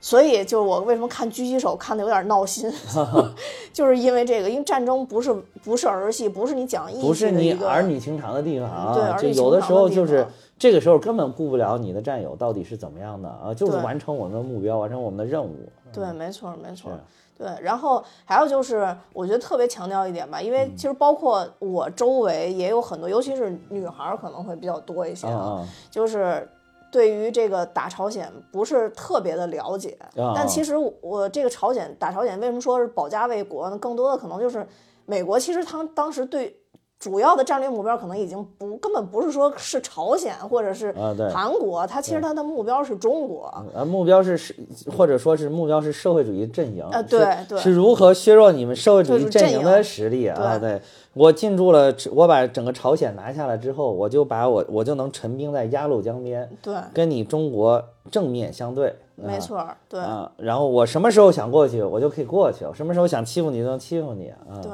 [0.00, 2.72] 所以就是我为什么看狙击手看的有点闹心，
[3.74, 15.54] 就是因为这个，因为战争不是不是儿戏，不是你讲义不是你气的一个儿女情长的地方啊，对就有的时候就是方这个时候根本顾不了你的战友到底是怎么样的啊，就是完成我们的目标，完成我们的任务。
[15.92, 16.98] 对，没错，没错是。
[17.38, 26.48] 对，然后还有就是，我觉得特别强调一点吧，因嗯为其实包括我周围也有很多，尤其是女孩儿可能会比较多一些啊啊就是
[26.90, 29.96] 对于这个打朝鲜不是特别的了解。
[30.16, 33.78] 啊但其实我这个朝鲜打朝鲜，为什么说是保家卫国呢？
[33.78, 34.66] 更多的可能就是
[35.06, 36.56] 美国其实他当时对。
[36.98, 40.92] 主要的战略目标可能已经不根本不是说是朝鲜或者是
[41.32, 43.52] 韩国，它其实它的目标是中国。
[43.72, 44.54] 呃，目标是是，
[44.96, 50.58] 或者说是目标是社会主义阵营，呃是对对是如何削弱你们社会主义阵阵营的实力啊？
[50.58, 50.80] 对对
[51.14, 60.00] 我进驻了，我把整个朝鲜拿下来之后，我就把我我就能陈兵在鸭绿江边，对，跟你中国正面相对，啊没错儿，对。
[60.00, 64.36] 啊，然后我什么时候想过去，我就可以过去；我什么时候想欺负你，就能欺负你啊。
[64.62, 64.70] 对，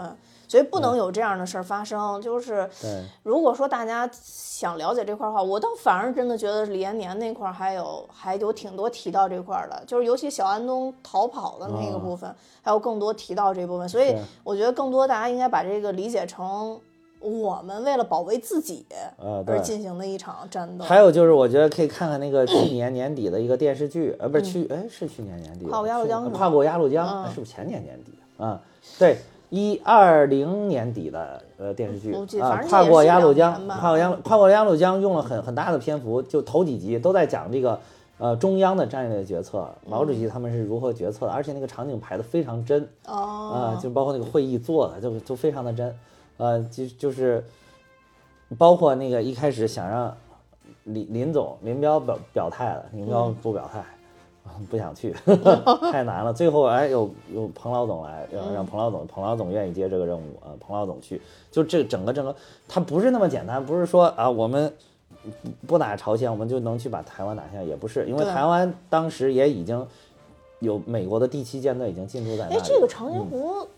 [0.55, 2.23] 所以不能有这样的事儿发生。
[2.23, 2.71] 就是，
[3.25, 12.33] 如果说大家想了解这块儿的话，我倒反而真的觉得李延年那块儿还有还有挺多提到这块儿的，就是尤其小安东逃跑的那个部分，
[12.63, 13.89] 还有更多提到这部分。
[13.89, 16.79] 所以我觉得更多大家应该把这个理解成
[17.19, 18.87] 我们为了保卫自己
[19.45, 20.85] 而进行的一场战斗。
[20.85, 28.61] 还有就是，我觉得可以看看那个去年年底的一个电视剧，呃，不是去，哎，是去年年底的，跨过鸭绿江跨过鸭绿江，是不是前年年底啊？
[29.01, 29.17] 对，
[29.55, 37.79] 一二零年底的呃电视剧啊跨过鸭绿江跨过鸭跨过鸭绿江用了很很大的篇幅，就头几集都在讲这个。
[38.17, 45.93] 呃，中央的战略决策，毛主席他们是如何决策的，而且那个场景排的非常真，啊、哦，就包括那个会议做的，就就非常的真，
[46.37, 47.45] 呃，就就是
[48.57, 50.17] 包括那个一开始想让
[50.85, 53.85] 林林总林彪表表态了，林彪不表态，
[54.71, 55.15] 不想去，
[55.93, 56.33] 太难了。
[56.33, 61.21] 最后哎，有有彭老总来，让让彭老总，彭老总愿意接这个任务啊、彭老总去，
[61.51, 62.35] 就这整个整个，
[62.69, 64.73] 它不是那么简单，不是说啊我们。
[65.41, 69.87] 不不打朝鲜，我们就能去把台湾打下，也不是，因为台湾当时也已经
[70.59, 73.69] 有美国的第七舰队已经进驻在那哎里。，这个长津湖，嗯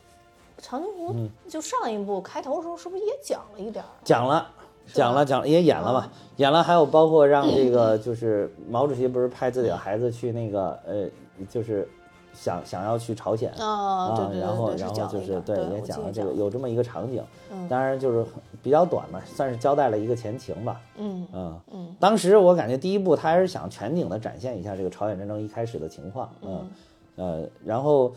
[0.59, 1.15] 长津湖
[1.49, 3.89] 就上一部开头的时候是不是也讲了一点儿？
[4.03, 4.51] 讲了，
[4.93, 11.07] 讲了，讲了，也演了嘛，演了，还有包括让这个 就是毛主席不是派自己的孩子去那个呃，
[11.49, 11.89] 就是
[12.33, 17.69] 想想要去朝鲜啊，然后，然后就是对也讲了这个有这么一个场景，嗯。
[17.69, 18.25] 当然就是
[18.63, 21.61] 比较短嘛，算是交代了一个前情吧，嗯嗯。
[21.73, 26.69] 嗯，当时我感觉第一部他还是想全景的展现一下这个朝鲜战争一开始的情况，嗯。
[27.17, 28.13] 呃，然后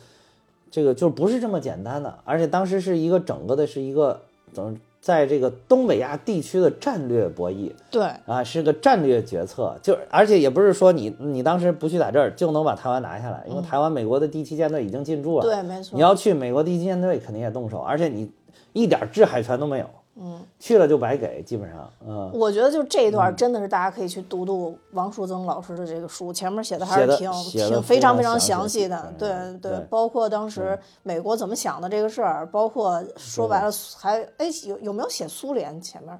[0.69, 4.19] 这个就不是这么简单的，而且当时是一个整个的是一个
[4.51, 15.95] 怎么在这个东北亚地区的战略博弈对，啊，是个战略决策，就而且也不是说你你当时不去打这儿就能把台湾拿下来，因为台湾美国的第七舰队已经进驻了，对，没错。
[15.95, 18.29] 你要去美国第七舰队肯定也动手，而且你
[18.73, 19.89] 一点制海权都没有，
[20.21, 22.29] 嗯，去了就白给，基本上，嗯。
[22.33, 29.29] 我觉得就这一段真的是大家可以去读读王树增老师的这个书，前面写的还是挺挺非常非常详细的，对
[29.61, 29.71] 对。
[29.71, 36.19] 对包括当时美国怎么想的这个事儿，包括说白了还哎有有没有写苏联前面？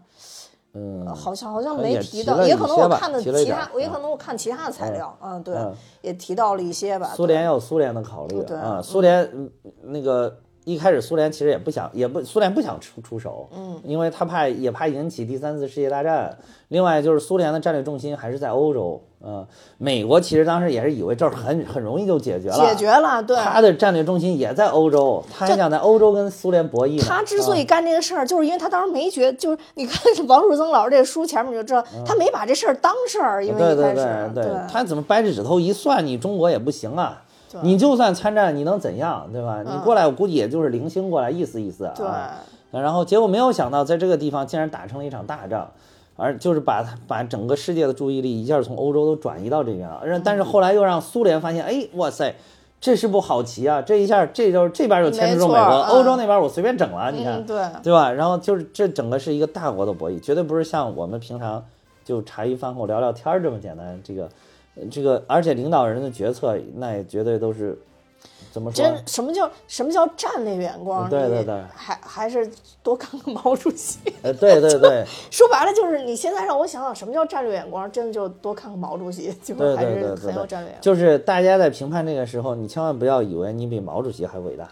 [0.74, 7.12] 嗯，好像好像没提到，也可能我看的其他，也可能我看其他的材料，嗯，对嗯，也提到了一些吧。
[7.16, 10.38] 苏联也有苏联的考虑对啊，苏联嗯那个
[10.70, 16.38] 一开始苏联其实也不想，也不苏联不想出出手，嗯，因为他怕也怕引起第三次世界大战。
[16.68, 19.44] 另外就是苏联的战略重心还是在欧洲，嗯，
[19.80, 23.36] 美国其实当时也是以为这儿很很容易就解决了，解决了，对。
[23.38, 27.04] 他的战略重心也在欧洲，他还想在欧洲跟苏联博弈呢。
[27.08, 37.24] 他之所啊以干这个事儿，就是因为他当时没觉，就是你看王树增老师这书前面就知道，他没把这事儿当事儿，因为嗯对对一开始对他怎么掰着指头一算，你中国也不行啊。
[37.62, 39.64] 你就算参战，你能怎样，对吧？
[39.64, 41.94] 你过来，我估计也就是零星过来意思意思啊。
[41.96, 45.70] 对，然后结果没有想到，在这个地方竟然打成了一场大仗，
[46.16, 50.02] 而就是把把整个世界的注意力一下从欧洲都转移到这边了。
[50.06, 52.36] 让但是后来又让苏联发现，哎，哇塞，
[52.80, 53.82] 这是部好棋啊！
[53.82, 58.12] 这一下这就这边就牵制住美国，欧洲那边我随便整了，你看嗯，，对，对吧？
[58.12, 61.64] 然后就是这整个是一个大国的博弈，绝对不是像我们平常
[62.06, 64.00] 就茶余饭后聊聊天儿这么简单。
[64.04, 64.30] 这个，呃
[64.90, 67.78] 这个，而且领导人的决策那也绝对都是
[68.52, 68.84] 怎么说？
[68.84, 71.10] 真什么叫什么叫战略眼光？
[71.10, 72.50] 对对对还还是
[72.82, 74.00] 多看看毛主席。
[74.22, 80.82] 呃，对对对， 说白了就是，你现在让我想想什么叫战略眼光，真的就多看看毛主席，就还是很有战略眼，光。
[80.82, 84.70] 就是大家在评判这个时候，你千万不要以为你比毛主席还伟大，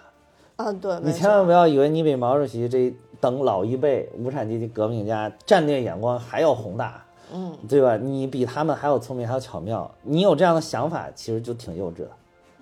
[0.56, 7.04] 啊，对，你千万不要以为你比毛主席这等老一辈无产阶级革命家战略眼光还要宏大。
[7.34, 7.98] 嗯，对吧？
[7.98, 9.90] 你比他们还要聪明，还要巧妙。
[10.02, 12.10] 你有这样的想法，其实就挺幼稚的，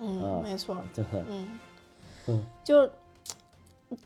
[0.00, 2.38] 嗯，没错，对吧？
[2.64, 2.88] 就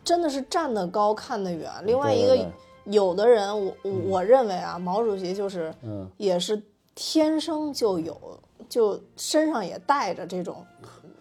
[0.04, 1.70] 真的是站得高看得远。
[1.84, 2.44] 另外一个对
[2.84, 6.62] 对，有的人，我我我认为啊，毛主席就是嗯，也是
[6.94, 8.38] 天生就有，
[8.68, 10.64] 就身上也带着这种。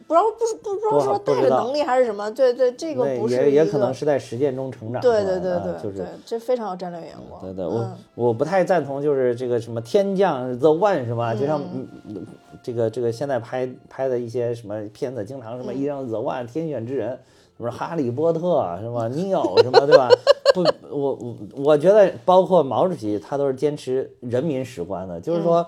[0.09, 5.23] 不知道不是不不知道说带着能力还是什么，对对，这个不是个也也可能是在实践中成长对。
[5.23, 7.39] 对对对啊就是对，这非常有战略眼光。
[7.39, 11.35] 对对，我嗯我不太赞同，就是这个什么天降 The One 是吧？
[11.35, 11.61] 就像
[12.07, 12.25] 嗯
[12.63, 17.09] 这个这个现在拍拍的一些什么片子，经常什么一让 The One 天选之人，
[17.57, 19.07] 什么哈利波特啊是吧？
[19.07, 20.09] 尼奥什么对吧？
[20.55, 25.63] 不，我我我觉得包括毛主席，他都是坚持人民史观的，就是说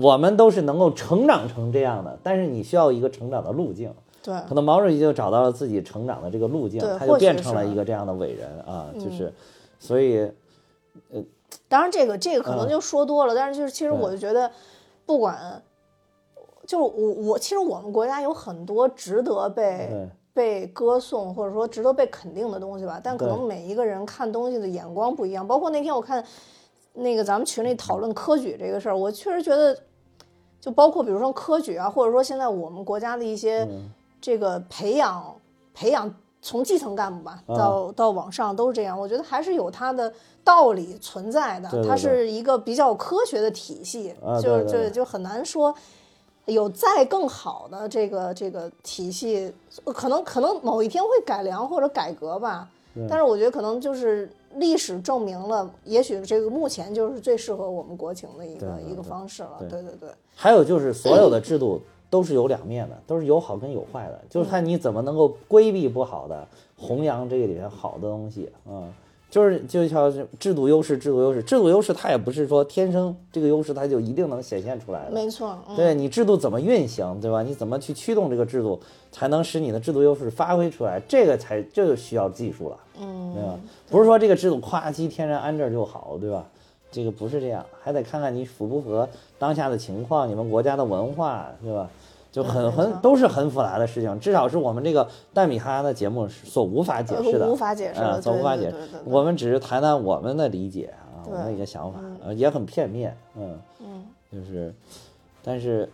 [0.00, 3.94] 我们都是能够成长成这样的，但是你需要一个成长的路径。
[4.22, 9.30] 对，可能毛主席就找到了自己成长的这个路径对，他就变成了一个这样的伟人啊，就是，
[9.78, 10.18] 所以
[11.12, 11.22] 呃
[11.68, 14.50] 当然这个这个可能嗯就说多了，但是就是其实我就觉得，
[15.04, 15.62] 不管，
[16.66, 22.98] 就是我我其实我们国家有很多值得被被歌颂或者说值得被肯定的东西吧。
[23.04, 25.46] 但可能每一个人看东西的眼光不一样。
[25.46, 26.24] 包括那天我看
[26.94, 29.78] 那个咱们群里讨论科举这个事儿，我确实觉得，
[30.60, 33.68] 就包括比如说科举啊，或者说现在我们国家的一些
[34.20, 35.36] 这个培养
[35.74, 36.14] 培养。
[36.46, 40.12] 从基层干部吧，啊到到往上都是这样，我觉得还是有它的
[40.44, 41.70] 道理存在的。
[41.70, 45.74] 对对对它是一个比较科学的体系，啊就就就很难说
[46.44, 49.50] 有再更好的这个这个体系，
[49.86, 52.68] 可能可能某一天会改良或者改革吧。
[53.08, 59.56] 但是我觉得可能就是历史证明了，也许这个目前就是最适合我们国情的一个一个方式了。
[59.60, 66.46] 对对对对，还有就是所有的制度都是有两面的， 都是有好跟有坏的，就是看你怎么能够规避不好的，
[66.76, 68.92] 弘扬这个里面好的东西，嗯。
[69.30, 75.58] 就是就像制度优势，制度优势，制度优势它也不是说天生这个优势它就一定能显现出来的，没错。
[75.68, 77.42] 嗯、对你制度怎么运行，对吧？
[77.42, 78.78] 你怎么去驱动这个制度，
[79.10, 81.02] 才能使你的制度优势发挥出来？
[81.08, 83.58] 这个才这就需要技术了，嗯，对吧？
[83.90, 86.44] 不是说这个制度夸叽天然安这儿就好，对吧？
[86.90, 91.88] 这个不是这样，还得看看你符不符合当下的情况，你们国家的文化，对吧？
[92.30, 98.76] 就很很都是很复杂的事情，至少是我们这个蛋米哈的节目所无法解释的，呃无法解释啊，的所无法解释。
[99.04, 103.58] 我们只是谈谈我们的理解啊，我们的一个想法，呃也很片面，嗯。
[103.80, 104.04] 嗯。
[104.32, 104.74] 就是，
[105.44, 105.88] 但是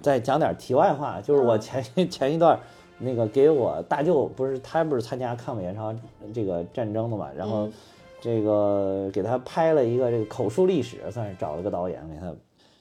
[0.00, 1.60] 再讲点题外话，就是我嗯。
[1.60, 2.60] 前 前一段儿
[3.00, 5.92] 那个给我大舅不是他不是参加抗美援朝
[6.32, 7.72] 这个战争的嘛，然后嗯
[8.20, 12.32] 这个给他拍了一个这个口述历史，算是找了个导演给他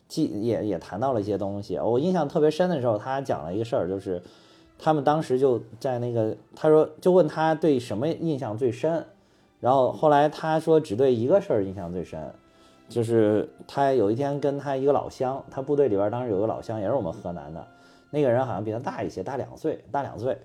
[0.08, 1.80] 记也也谈到了一些东西。
[1.80, 4.22] 我印象特别深的时候，他讲了一个事儿，就是
[4.78, 9.06] 他们当时就在那个他说就问他对什么印象最深，
[9.60, 12.32] 然后后来他说只对一个事儿印象最深。
[12.90, 17.68] 就是他有一天跟他一个老乡，他部队里边当时有个老乡，也是我们河南的，
[18.12, 20.38] 那个人好像比他大一些，大两岁，大两岁，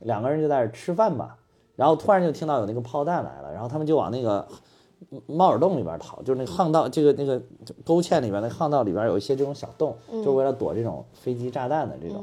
[0.00, 1.36] 两个人就在这儿吃饭吧，
[1.76, 4.46] 然后突然就听到有那个炮弹来了，然后他们就往那个
[5.26, 7.40] 猫耳洞里边逃，就是那个巷道，这个那个
[7.84, 12.22] 沟堑里边那巷道里边有一些这种小洞，就是为了躲这种飞机炸弹的这种，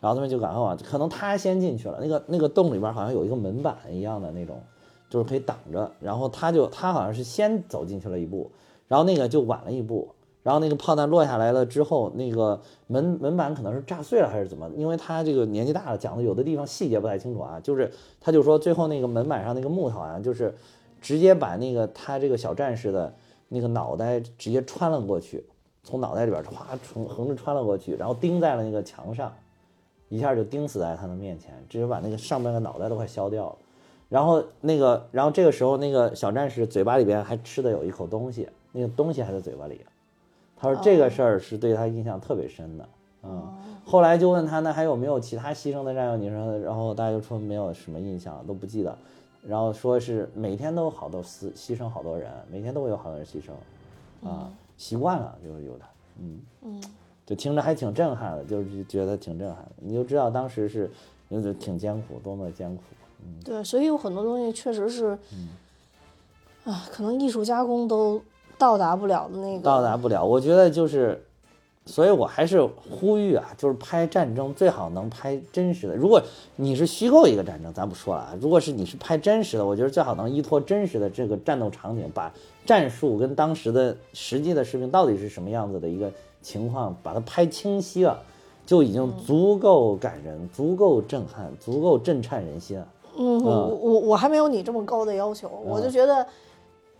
[0.00, 4.60] 然后他们就赶快往，可能他先进去了，那个那个洞里边好像有一个门板一样的那种，
[5.08, 8.50] 就是可以挡着，然后他就他好像是先走进去了一步。
[8.88, 10.08] 然后那个就晚了一步，
[10.46, 14.70] 然后那个炮弹落下来了之后，那个门门板可能是炸碎了还是怎么？
[14.76, 17.58] 因为他这个年纪大了，讲的有的地方细节不太清楚啊。
[17.60, 17.90] 就是
[18.20, 20.54] 他就说最后那个门板上那个木头啊，就是
[21.00, 23.12] 直接把那个他这个小战士的
[23.48, 25.44] 那个脑袋直接穿了过去，
[25.82, 29.32] 从脑袋里边歘横横着穿了过去，然后钉在了那个墙上，
[30.08, 33.56] 一下就钉死在他的面前，直接把那个上半个脑袋都快削掉了。
[34.08, 39.80] 然后那个，然后这个时候那个小战士嘴巴里边还吃的有一口东西，那个东西还在嘴巴里。
[40.56, 42.88] 他说这个事儿是对他印象特别深的，
[43.22, 43.54] 嗯。
[43.84, 46.16] 后来就问他那还有没有其他牺牲的战友？
[46.16, 48.98] 你说，然后大家就说没有什么印象，都不记得。
[49.46, 55.84] 然后说是每天都有好多死牺牲好多人，每天都会有好多人牺牲，啊，习惯了就是有的，
[56.18, 56.82] 嗯嗯，
[57.24, 59.70] 就听着还挺震撼的，就是觉得挺震撼的。
[59.76, 60.90] 你就知道当时是
[61.30, 62.82] 就是挺艰苦，多么艰苦。
[63.20, 68.20] 嗯对，所以有很多东西确实是，嗯啊，可能艺术加工都
[68.58, 69.62] 到达不了的那个。
[69.62, 70.24] 到达不了。
[70.24, 71.24] 我觉得就是，
[71.84, 75.94] 所以我还是呼吁啊，就是拍战争最好能拍真实的。
[75.94, 76.20] 如果
[76.56, 78.34] 你是虚构一个战争，咱不说了啊。
[78.40, 82.32] 如果是你是拍真实的，我觉得最好能依托真实的这个战斗场景，把
[82.64, 86.10] 战术跟当时的实际的士兵到底是什么样子的一个
[86.42, 88.18] 情况，把它拍清晰了，
[88.64, 92.88] 就已经足够感人、足够震撼、足够震颤人心了。
[93.18, 96.26] 嗯，我我我还没有你这么高的要求，我就觉得，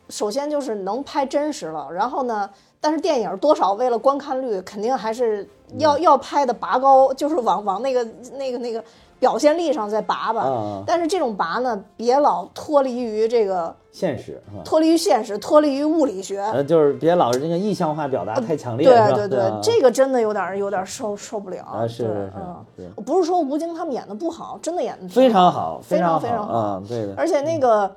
[0.08, 2.48] 首先就是能拍真实了，然后呢，
[2.80, 5.48] 但是电影多少为了观看率，肯定还是
[5.78, 8.06] 要、要拍的拔高，就是往往那个
[8.38, 8.82] 那个那个
[9.18, 10.42] 表现力上再拔吧。
[10.42, 14.40] 啊但是这种拔呢，别老脱离于这个现实？
[14.64, 16.40] 脱离于现实，脱离于物理学。
[16.40, 21.64] 呃，就是别老是那个意象化表达太强烈，对对对，啊这个真的有点儿有点儿受受不了。
[21.64, 26.52] 啊是是嗯是不是说吴京他们演的不好，真的演的非常好，非常非常好。
[26.52, 27.90] 啊，对的，而且那个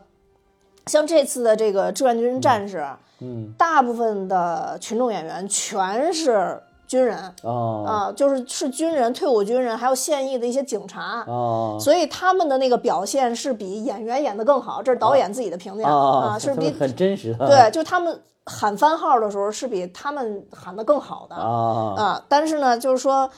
[0.90, 2.86] 像这次的这个志愿军战士，
[3.22, 11.24] 嗯大部分的群众演员全是军人哦啊，就是是军人、退伍军人，还有现役的一些警察。
[11.28, 22.26] 哦所以他们的那个表现是比演员演的更好，这是导演自己的评价哦啊，是比很真实的，对，就他们喊番号的时候是比他们喊的更好的啊啊。
[22.28, 23.30] 但是呢，就是说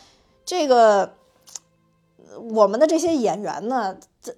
[0.46, 1.02] 这个
[2.30, 4.34] 呃我们的这些演员呢，这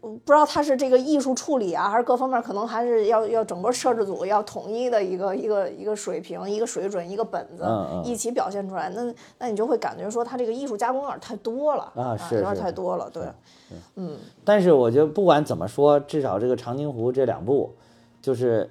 [0.00, 7.64] 不知道他是这个艺术处理啊，还是各方面，可能还是要要整个摄制组要统一的一个一个一个水平、一个水准、一个本子
[8.04, 8.88] 一起表现出来。
[8.90, 13.10] 那那你就会感觉说他这个艺术加工有点太多了啊是有点太多了。
[13.10, 13.22] 对，
[13.96, 17.74] 嗯但是我觉得不管怎么说，至少这个长津湖这两部，
[18.22, 18.70] 就是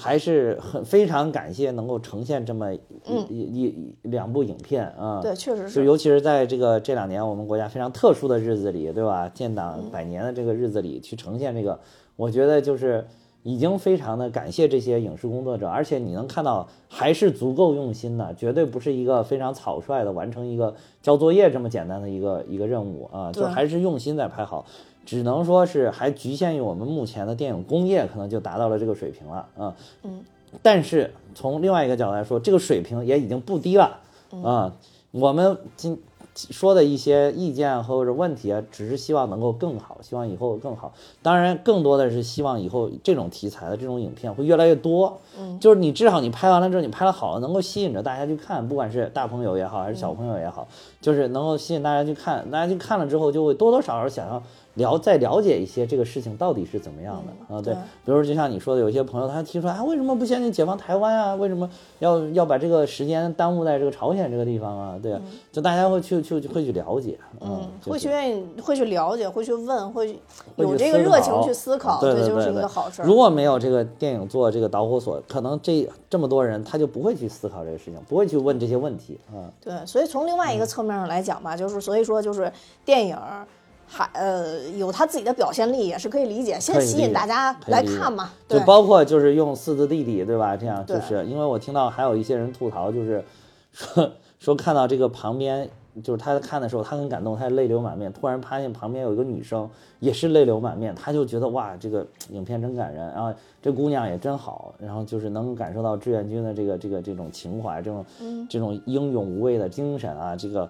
[0.00, 2.80] 还是很非常感谢能够呈现这么一、
[3.28, 5.20] 一一两部影片啊。
[5.20, 5.62] 嗯对，确实。
[5.62, 9.28] 就是尤其是在这个这两年我们国家非常特殊的日子里，对吧？
[9.28, 11.80] 建党百年的这个日子里去呈现这个，
[12.14, 13.04] 我觉得就是
[13.42, 24.64] 已经非常的感谢这些影视工作者，而且你能看到还是足够用心的，绝对不是一个非常草率的完成一个交作业这么简单的一个一个任务啊，就还是用心在拍好。
[25.08, 29.74] 只能说是还局限于我们目前的电影工业，可能就达到了这个水平了啊。
[30.02, 30.22] 嗯。
[30.62, 34.00] 但是从另外一个角度来说，这个水平也已经不低了
[34.44, 34.74] 啊。
[35.12, 35.98] 我们今
[36.34, 40.92] 说的一些意见或者问题啊，只是希望能够更好，希望以后更好。
[41.22, 45.18] 当然，更多的是希望以后这种题材的这种影片会越来越多。
[45.38, 50.68] 嗯，就是你至少你拍完了之后，你拍的好了，能够吸引着大家去看，不管是大朋友也好，还是小朋友也好，
[51.00, 52.50] 就是能够吸引大家去看。
[52.50, 54.42] 大家去看了之后，就会多多少少想要
[54.78, 57.60] 了再了解一些这个事情到底是怎么样的、啊？
[57.60, 57.74] 对，
[58.04, 61.34] 比如就像你说的，有些朋友他提出来，啊，为什么不先去解放台湾啊？
[61.34, 61.68] 为什么
[61.98, 64.98] 要要把这个时间耽误在这个朝鲜这个地方啊？
[65.02, 65.20] 对啊，
[65.50, 70.18] 就大家会去去会去了解，嗯，就是会去愿意会去了解，会去问，会
[70.56, 73.04] 有这个热情去思考，对对就是一个好事儿。
[73.04, 79.50] 如果没有这个电影做这个导火索，可能这这么多人他就不会去思考这个事情，不会去问这些问题啊。
[79.60, 82.52] 对，所以从另外一个嗯侧面上来讲吧，就是所以说就是
[82.84, 83.46] 电影儿
[83.88, 88.30] 还呃有他自己的表现力，也是可以理解，先吸引大家来看嘛。
[88.46, 90.56] 就对，包括就是用四字弟弟，对吧？
[90.56, 93.24] 这样就是因为我听到还有一些人吐槽，就是
[93.72, 95.68] 说说看到这个旁边，
[96.04, 98.12] 就是他看的时候，他很感动，他泪流满面。
[98.12, 99.68] 突然发现旁边有一个女生
[99.98, 108.04] 也是泪流满面，他就觉得哇，这个影片真感人，然后这姑娘也真好，然后就是能感受到志愿军的这个这个这种情怀，这种
[108.48, 110.68] 这种英勇无畏的精神啊，这个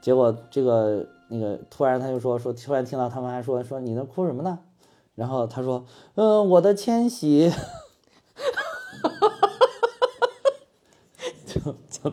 [0.00, 4.58] 结果这个那个突然他就说说，突然听到他们还说说你那哭什么呢？
[5.14, 7.52] 然后他说，嗯、我的千玺。
[11.46, 12.12] 就就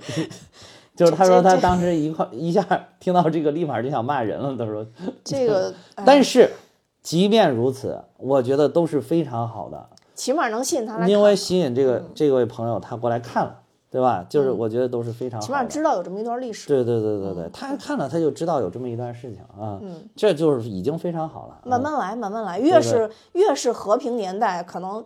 [0.95, 4.85] 就是他说他当时一块一下听到这个立马就想骂人了，他说，
[5.23, 6.51] 这个，哎但是
[7.01, 13.62] 即便如此，我觉得都是非常好的，起码能吸引他来，因为吸引这个这位朋友他过来看了，
[13.93, 14.25] 对吧？
[14.27, 15.39] 就是我觉得都是非常。
[15.39, 16.67] 起码知道有这么一段历史。
[16.67, 19.79] 对对对对对，他看了他就知道有这么一段事情啊，
[20.15, 21.53] 这就是已经非常好了。
[21.53, 25.05] 啊慢慢来，慢慢来，越对是越是和平年代，可能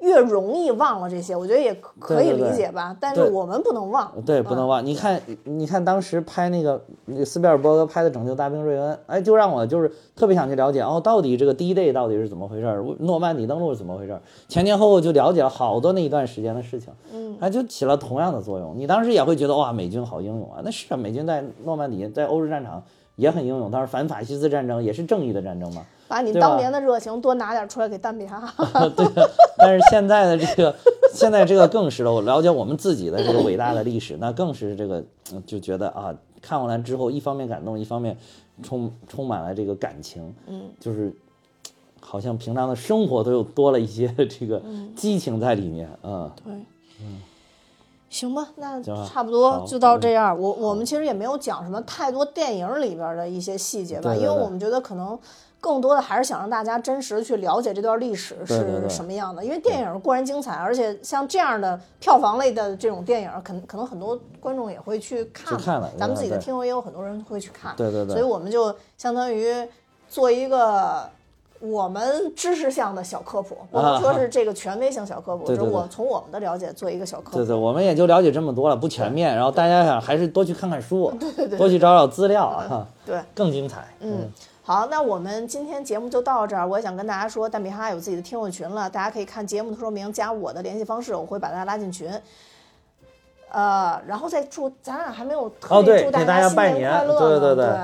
[0.00, 1.34] 越容易忘了这些。
[1.34, 4.12] 我觉得也可以对对对理解吧，但是我们不能忘。
[4.24, 4.84] 对，不能忘。
[4.84, 18.74] 你看，你看当时拍那个那个斯皮尔伯格拍的《拯救大兵瑞恩》，哎，就让我就是特别想去了解哦，到底这个第一 day 到底是怎么回事儿，诺曼底登陆是怎么回事儿，前前后后就了解了好多那一段时间的事情，嗯，它就起了同样的作用。
[18.76, 22.82] 你当时也会觉得哇，美军好英勇啊，那是啊，美军在诺曼底在欧洲战场
[23.16, 25.82] 也很英勇，当时反法西斯战争也是正义的战争嘛。
[26.08, 28.52] 把你当年的热情多拿点出来给单比哈。
[28.96, 29.06] 对，
[29.58, 30.74] 但是现在的这个，
[31.12, 32.12] 现在这个更是了。
[32.12, 35.02] 我了解我们自己的这个伟大的历史，那更是这个，
[35.32, 38.16] 嗯就觉得啊，看完了之后，一方面感动，一方面
[38.62, 41.12] 充充满了这个感情，嗯，就是
[42.00, 44.62] 好像平常的生活都有多了一些这个
[44.94, 46.54] 激情在里面，嗯，对，
[47.00, 47.20] 嗯
[48.08, 50.38] 行吧，那差不多就到这样。
[50.40, 55.18] 我我们其实也没有讲什么太多电影里边的一些细节吧，对对对因为我们觉得可能
[55.66, 59.44] 更多的还是想让大家真实的去了解这段历史是什么样的。
[59.44, 65.58] 因为电影固然精彩，而且像这样的票房类的这种电影，可能可能很多观众也会去看。
[65.58, 67.74] 去看了咱们自己的听众也有很多人会去看。
[67.76, 69.52] 对对对所以我们就相当于
[70.08, 71.10] 做一个。
[71.58, 77.38] 我们知识向的小科普，不能说是这个权威性小科普，对对对是我从我们的了解做一个小科普。
[77.38, 79.34] 对对，我们也就了解这么多了，不全面。
[79.34, 83.88] 然后大家想还是多去看看书，对对对多去找找资料啊，对，更精彩。
[84.00, 84.30] 嗯，
[84.66, 86.66] 好，那我们今天节目就到这儿。
[86.66, 92.10] 我也想跟大家说，蛋比哈有自己的听友群了，大家可以看节目的说明，加我的联系方式，我会把大家拉进群。
[93.52, 97.78] 呃，然后再祝咱俩还没有特哦对别祝大家新年年快乐对对对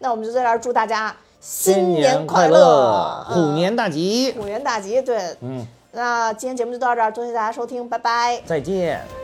[0.00, 4.32] 那我们就在这儿祝大家新年快乐，虎年大吉。
[4.32, 5.00] 虎年大吉。
[5.00, 8.42] 对，嗯，那今天节目就到这儿，多谢大家收听，拜拜。
[8.44, 9.21] 再见。